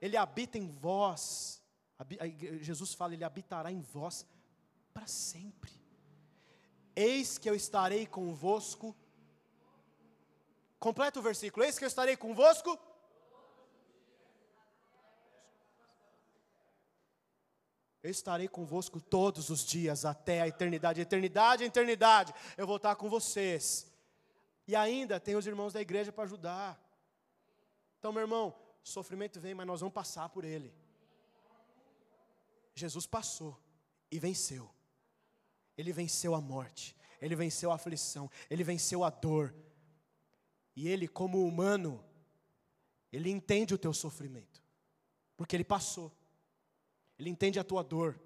Ele 0.00 0.16
habita 0.16 0.56
em 0.56 0.68
vós. 0.68 1.60
Jesus 2.60 2.94
fala, 2.94 3.14
Ele 3.14 3.24
habitará 3.24 3.72
em 3.72 3.80
vós 3.80 4.24
para 4.94 5.08
sempre. 5.08 5.72
Eis 6.94 7.36
que 7.36 7.50
eu 7.50 7.54
estarei 7.56 8.06
convosco. 8.06 8.94
Completa 10.78 11.18
o 11.18 11.22
versículo. 11.22 11.66
Eis 11.66 11.76
que 11.76 11.84
eu 11.84 11.88
estarei 11.88 12.16
convosco. 12.16 12.78
Eu 18.02 18.10
estarei 18.10 18.48
convosco 18.48 19.00
todos 19.00 19.50
os 19.50 19.64
dias 19.64 20.04
até 20.04 20.40
a 20.40 20.48
eternidade, 20.48 21.00
eternidade, 21.00 21.64
eternidade. 21.64 22.34
Eu 22.56 22.66
vou 22.66 22.76
estar 22.76 22.96
com 22.96 23.10
vocês. 23.10 23.90
E 24.66 24.74
ainda 24.74 25.20
tem 25.20 25.36
os 25.36 25.46
irmãos 25.46 25.72
da 25.72 25.80
igreja 25.80 26.10
para 26.10 26.24
ajudar. 26.24 26.80
Então, 27.98 28.12
meu 28.12 28.22
irmão, 28.22 28.54
sofrimento 28.82 29.38
vem, 29.38 29.54
mas 29.54 29.66
nós 29.66 29.80
vamos 29.80 29.92
passar 29.92 30.28
por 30.30 30.44
ele. 30.44 30.72
Jesus 32.74 33.06
passou 33.06 33.60
e 34.10 34.18
venceu. 34.18 34.70
Ele 35.76 35.92
venceu 35.92 36.34
a 36.34 36.40
morte, 36.40 36.96
ele 37.20 37.34
venceu 37.34 37.70
a 37.70 37.74
aflição, 37.74 38.30
ele 38.48 38.64
venceu 38.64 39.04
a 39.04 39.10
dor. 39.10 39.54
E 40.74 40.88
ele, 40.88 41.06
como 41.06 41.46
humano, 41.46 42.04
ele 43.12 43.30
entende 43.30 43.74
o 43.74 43.78
teu 43.78 43.92
sofrimento, 43.92 44.62
porque 45.36 45.56
ele 45.56 45.64
passou. 45.64 46.12
Ele 47.20 47.28
entende 47.28 47.60
a 47.60 47.64
tua 47.64 47.84
dor. 47.84 48.18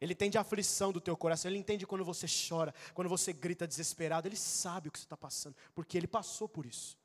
Ele 0.00 0.14
entende 0.14 0.38
a 0.38 0.40
aflição 0.40 0.90
do 0.90 0.98
teu 0.98 1.14
coração. 1.14 1.50
Ele 1.50 1.58
entende 1.58 1.86
quando 1.86 2.02
você 2.02 2.24
chora, 2.26 2.74
quando 2.94 3.06
você 3.06 3.34
grita 3.34 3.68
desesperado. 3.68 4.26
Ele 4.26 4.36
sabe 4.36 4.88
o 4.88 4.90
que 4.90 4.98
você 4.98 5.04
está 5.04 5.16
passando, 5.16 5.54
porque 5.74 5.98
ele 5.98 6.06
passou 6.06 6.48
por 6.48 6.64
isso. 6.64 6.98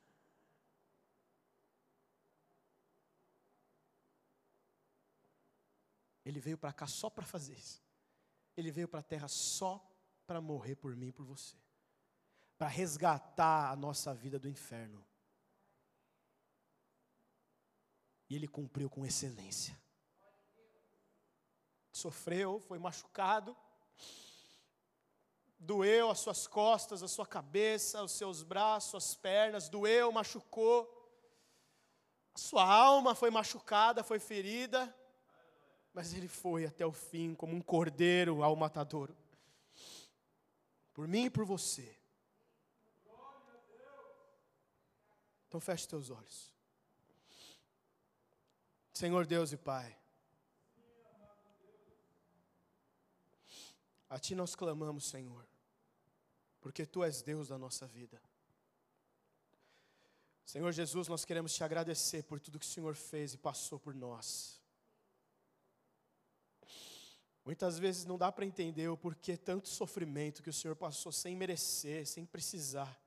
Ele 6.24 6.40
veio 6.40 6.56
para 6.56 6.72
cá 6.72 6.86
só 6.86 7.10
para 7.10 7.26
fazer 7.26 7.52
isso. 7.52 7.82
Ele 8.56 8.70
veio 8.70 8.88
para 8.88 9.00
a 9.00 9.02
terra 9.02 9.28
só 9.28 9.86
para 10.26 10.40
morrer 10.40 10.76
por 10.76 10.96
mim 10.96 11.08
e 11.08 11.12
por 11.12 11.26
você. 11.26 11.54
Para 12.56 12.66
resgatar 12.66 13.70
a 13.70 13.76
nossa 13.76 14.14
vida 14.14 14.38
do 14.38 14.48
inferno. 14.48 15.04
E 18.30 18.34
ele 18.34 18.48
cumpriu 18.48 18.88
com 18.88 19.04
excelência 19.04 19.78
sofreu, 21.96 22.60
foi 22.60 22.78
machucado, 22.78 23.56
doeu 25.58 26.10
as 26.10 26.20
suas 26.20 26.46
costas, 26.46 27.02
a 27.02 27.08
sua 27.08 27.26
cabeça, 27.26 28.02
os 28.02 28.12
seus 28.12 28.42
braços, 28.42 28.90
suas 28.90 29.14
pernas, 29.14 29.68
doeu, 29.68 30.12
machucou. 30.12 30.92
A 32.34 32.38
sua 32.38 32.64
alma 32.64 33.14
foi 33.14 33.30
machucada, 33.30 34.04
foi 34.04 34.18
ferida, 34.18 34.94
mas 35.92 36.12
ele 36.12 36.28
foi 36.28 36.66
até 36.66 36.84
o 36.84 36.92
fim 36.92 37.34
como 37.34 37.56
um 37.56 37.62
cordeiro 37.62 38.42
ao 38.42 38.54
matadouro. 38.54 39.16
por 40.92 41.06
mim 41.06 41.26
e 41.26 41.30
por 41.30 41.44
você. 41.44 41.96
Então 45.48 45.60
feche 45.60 45.86
teus 45.86 46.10
olhos. 46.10 46.54
Senhor 48.92 49.26
Deus 49.26 49.52
e 49.52 49.58
Pai, 49.58 49.94
a 54.08 54.18
Ti 54.18 54.34
nós 54.34 54.54
clamamos, 54.54 55.06
Senhor, 55.06 55.46
porque 56.60 56.86
Tu 56.86 57.02
és 57.04 57.22
Deus 57.22 57.48
da 57.48 57.58
nossa 57.58 57.86
vida. 57.86 58.20
Senhor 60.44 60.70
Jesus, 60.72 61.08
nós 61.08 61.24
queremos 61.24 61.52
te 61.52 61.64
agradecer 61.64 62.22
por 62.22 62.38
tudo 62.38 62.58
que 62.58 62.66
o 62.66 62.68
Senhor 62.68 62.94
fez 62.94 63.34
e 63.34 63.38
passou 63.38 63.80
por 63.80 63.94
nós. 63.94 64.60
Muitas 67.44 67.78
vezes 67.78 68.04
não 68.04 68.18
dá 68.18 68.30
para 68.30 68.44
entender 68.44 68.88
o 68.88 68.96
porquê 68.96 69.36
tanto 69.36 69.68
sofrimento 69.68 70.42
que 70.42 70.50
o 70.50 70.52
Senhor 70.52 70.74
passou 70.74 71.12
sem 71.12 71.36
merecer, 71.36 72.06
sem 72.06 72.24
precisar. 72.24 73.00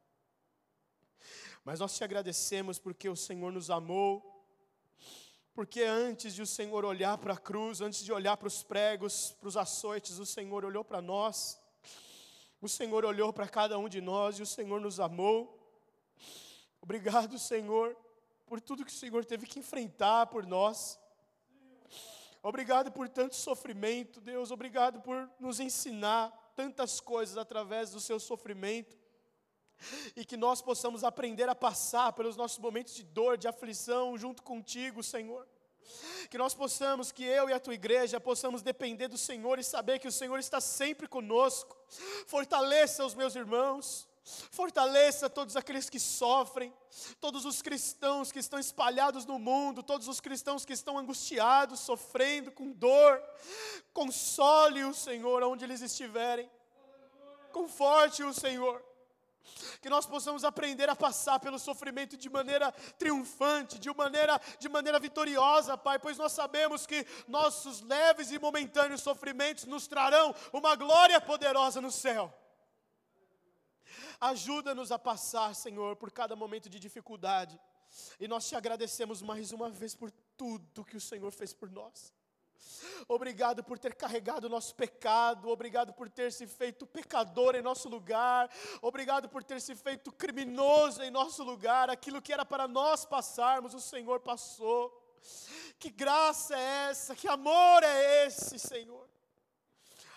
Mas 1.64 1.80
nós 1.80 1.96
te 1.96 2.04
agradecemos 2.04 2.80
porque 2.80 3.10
o 3.10 3.16
Senhor 3.16 3.52
nos 3.52 3.70
amou, 3.70 4.39
porque 5.54 5.82
antes 5.82 6.34
de 6.34 6.42
o 6.42 6.46
Senhor 6.48 6.86
olhar 6.86 7.18
para 7.18 7.34
a 7.34 7.38
cruz, 7.38 7.82
antes 7.82 8.04
de 8.04 8.12
olhar 8.12 8.38
para 8.38 8.48
os 8.48 8.64
pregos, 8.64 9.36
para 9.40 9.50
os 9.50 9.58
açoites, 9.58 10.20
o 10.20 10.26
Senhor 10.26 10.64
olhou 10.64 10.84
para 10.84 11.02
nós, 11.02 11.60
o 12.62 12.68
Senhor 12.68 13.06
olhou 13.06 13.32
para 13.34 13.48
cada 13.48 13.78
um 13.78 13.90
de 13.90 14.02
nós 14.02 14.38
e 14.38 14.44
o 14.44 14.46
Senhor 14.46 14.80
nos 14.80 15.00
amou. 15.00 15.58
Obrigado, 16.82 17.38
Senhor, 17.38 17.96
por 18.46 18.60
tudo 18.62 18.86
que 18.86 18.92
o 18.92 18.96
Senhor 18.96 19.26
teve 19.26 19.46
que 19.46 19.60
enfrentar 19.60 20.28
por 20.28 20.46
nós. 20.46 21.00
Obrigado 22.42 22.92
por 22.92 23.10
tanto 23.10 23.36
sofrimento, 23.36 24.22
Deus. 24.22 24.50
Obrigado 24.50 25.02
por 25.02 25.30
nos 25.40 25.60
ensinar 25.60 26.32
tantas 26.56 27.00
coisas 27.00 27.38
através 27.38 27.92
do 27.92 28.00
seu 28.00 28.20
sofrimento. 28.20 28.98
E 30.16 30.26
que 30.26 30.38
nós 30.38 30.62
possamos 30.62 31.04
aprender 31.04 31.48
a 31.50 31.56
passar 31.56 32.14
pelos 32.14 32.36
nossos 32.36 32.60
momentos 32.60 32.94
de 32.94 33.04
dor, 33.04 33.38
de 33.38 33.48
aflição, 33.48 34.18
junto 34.18 34.44
contigo, 34.44 35.02
Senhor. 35.02 35.48
Que 36.30 36.38
nós 36.38 36.54
possamos, 36.54 37.12
que 37.12 37.24
eu 37.24 37.50
e 37.50 37.54
a 37.54 37.60
tua 37.60 37.74
igreja 37.74 38.20
possamos 38.20 38.62
depender 38.62 39.08
do 39.08 39.18
Senhor 39.18 39.58
e 39.58 39.64
saber 39.64 40.00
que 40.00 40.08
o 40.08 40.12
Senhor 40.12 40.38
está 40.38 40.62
sempre 40.62 41.08
conosco. 41.08 41.76
Fortaleça 42.28 43.06
os 43.06 43.16
meus 43.16 43.36
irmãos. 43.36 44.08
Fortaleça 44.52 45.28
todos 45.30 45.56
aqueles 45.56 45.90
que 45.90 46.00
sofrem, 46.00 46.72
todos 47.20 47.46
os 47.46 47.64
cristãos 47.64 48.32
que 48.32 48.38
estão 48.38 48.60
espalhados 48.60 49.26
no 49.26 49.40
mundo, 49.40 49.82
todos 49.82 50.08
os 50.08 50.20
cristãos 50.20 50.66
que 50.66 50.74
estão 50.74 51.00
angustiados, 51.00 51.80
sofrendo 51.80 52.52
com 52.52 52.72
dor. 52.72 53.24
Console 53.92 54.84
o 54.84 54.94
Senhor 54.94 55.42
onde 55.44 55.66
eles 55.66 55.82
estiverem. 55.82 56.50
Conforte 57.52 58.24
o 58.24 58.34
Senhor. 58.34 58.84
Que 59.82 59.90
nós 59.90 60.06
possamos 60.06 60.44
aprender 60.44 60.90
a 60.90 60.96
passar 60.96 61.40
pelo 61.40 61.58
sofrimento 61.58 62.16
de 62.16 62.30
maneira 62.30 62.72
triunfante, 62.98 63.80
de 63.80 63.94
maneira, 63.94 64.40
de 64.60 64.70
maneira 64.70 65.00
vitoriosa, 65.00 65.78
Pai, 65.78 65.98
pois 66.00 66.18
nós 66.18 66.32
sabemos 66.32 66.86
que 66.86 67.06
nossos 67.28 67.82
leves 67.82 68.32
e 68.32 68.40
momentâneos 68.40 69.02
sofrimentos 69.02 69.66
nos 69.66 69.88
trarão 69.88 70.36
uma 70.54 70.76
glória 70.76 71.20
poderosa 71.20 71.82
no 71.82 71.92
céu. 71.92 72.34
Ajuda-nos 74.20 74.92
a 74.92 75.00
passar, 75.00 75.56
Senhor, 75.56 75.96
por 75.96 76.12
cada 76.12 76.36
momento 76.36 76.70
de 76.70 76.80
dificuldade. 76.80 77.60
E 78.20 78.28
nós 78.28 78.48
te 78.48 78.56
agradecemos 78.56 79.22
mais 79.22 79.52
uma 79.52 79.70
vez 79.70 79.96
por 79.96 80.12
tudo 80.38 80.86
que 80.86 80.98
o 80.98 81.02
Senhor 81.02 81.32
fez 81.32 81.54
por 81.54 81.72
nós. 81.72 82.14
Obrigado 83.08 83.64
por 83.64 83.80
ter 83.80 83.96
carregado 83.96 84.46
o 84.46 84.50
nosso 84.50 84.76
pecado, 84.76 85.50
obrigado 85.50 85.94
por 85.94 86.10
ter 86.10 86.32
se 86.32 86.46
feito 86.46 86.86
pecador 86.86 87.56
em 87.56 87.62
nosso 87.62 87.90
lugar, 87.90 88.50
obrigado 88.82 89.28
por 89.28 89.44
ter 89.44 89.60
se 89.60 89.76
feito 89.76 90.12
criminoso 90.12 91.02
em 91.02 91.10
nosso 91.10 91.44
lugar, 91.44 91.90
aquilo 91.90 92.22
que 92.22 92.32
era 92.32 92.46
para 92.46 92.68
nós 92.68 93.06
passarmos, 93.06 93.74
o 93.74 93.80
Senhor 93.80 94.20
passou. 94.20 94.96
Que 95.80 95.90
graça 95.90 96.56
é 96.56 96.90
essa, 96.90 97.16
que 97.16 97.28
amor 97.28 97.84
é 97.84 98.28
esse, 98.28 98.60
Senhor. 98.60 99.09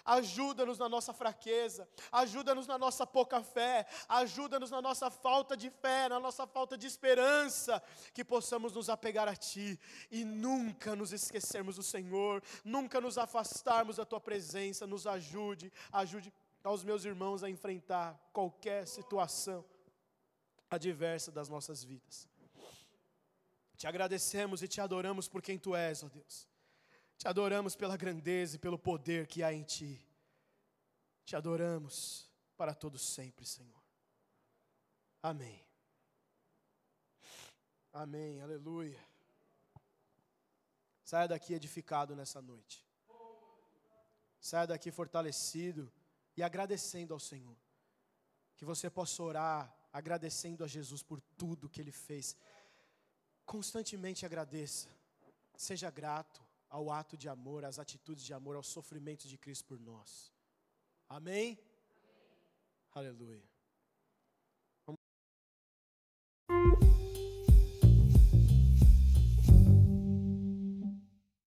Ajuda-nos 0.04 0.78
na 0.78 0.88
nossa 0.88 1.12
fraqueza, 1.12 1.88
ajuda-nos 2.10 2.66
na 2.66 2.76
nossa 2.76 3.06
pouca 3.06 3.42
fé, 3.42 3.86
ajuda-nos 4.08 4.70
na 4.70 4.82
nossa 4.82 5.10
falta 5.10 5.56
de 5.56 5.70
fé, 5.70 6.08
na 6.08 6.18
nossa 6.18 6.46
falta 6.46 6.76
de 6.76 6.86
esperança, 6.86 7.80
que 8.12 8.24
possamos 8.24 8.72
nos 8.72 8.88
apegar 8.88 9.28
a 9.28 9.36
Ti 9.36 9.78
e 10.10 10.24
nunca 10.24 10.96
nos 10.96 11.12
esquecermos 11.12 11.76
do 11.76 11.82
Senhor, 11.82 12.42
nunca 12.64 13.00
nos 13.00 13.16
afastarmos 13.16 13.96
da 13.96 14.04
Tua 14.04 14.20
presença. 14.20 14.86
Nos 14.86 15.06
ajude, 15.06 15.72
ajude 15.92 16.32
aos 16.64 16.82
meus 16.82 17.04
irmãos 17.04 17.42
a 17.42 17.50
enfrentar 17.50 18.18
qualquer 18.32 18.86
situação 18.86 19.64
adversa 20.70 21.30
das 21.30 21.48
nossas 21.48 21.84
vidas. 21.84 22.28
Te 23.76 23.86
agradecemos 23.86 24.62
e 24.62 24.68
te 24.68 24.80
adoramos 24.80 25.28
por 25.28 25.42
quem 25.42 25.58
Tu 25.58 25.74
és, 25.74 26.02
ó 26.02 26.08
Deus. 26.08 26.51
Te 27.22 27.28
adoramos 27.28 27.76
pela 27.76 27.96
grandeza 27.96 28.56
e 28.56 28.58
pelo 28.58 28.76
poder 28.76 29.28
que 29.28 29.44
há 29.44 29.52
em 29.52 29.62
Ti. 29.62 30.04
Te 31.24 31.36
adoramos 31.36 32.28
para 32.56 32.74
todos 32.74 33.00
sempre, 33.00 33.46
Senhor. 33.46 33.80
Amém. 35.22 35.64
Amém, 37.92 38.40
aleluia. 38.40 38.98
Saia 41.04 41.28
daqui 41.28 41.54
edificado 41.54 42.16
nessa 42.16 42.42
noite. 42.42 42.84
Saia 44.40 44.66
daqui 44.66 44.90
fortalecido 44.90 45.92
e 46.36 46.42
agradecendo 46.42 47.14
ao 47.14 47.20
Senhor. 47.20 47.56
Que 48.56 48.64
você 48.64 48.90
possa 48.90 49.22
orar 49.22 49.72
agradecendo 49.92 50.64
a 50.64 50.66
Jesus 50.66 51.04
por 51.04 51.20
tudo 51.38 51.68
que 51.68 51.80
Ele 51.80 51.92
fez. 51.92 52.36
Constantemente 53.46 54.26
agradeça. 54.26 54.88
Seja 55.56 55.88
grato 55.88 56.41
ao 56.72 56.90
ato 56.90 57.18
de 57.18 57.28
amor, 57.28 57.66
às 57.66 57.78
atitudes 57.78 58.24
de 58.24 58.32
amor, 58.32 58.56
aos 58.56 58.66
sofrimentos 58.66 59.28
de 59.28 59.36
Cristo 59.36 59.66
por 59.66 59.78
nós. 59.78 60.32
Amém? 61.06 61.50
Amém. 61.52 61.58
Aleluia. 62.94 63.51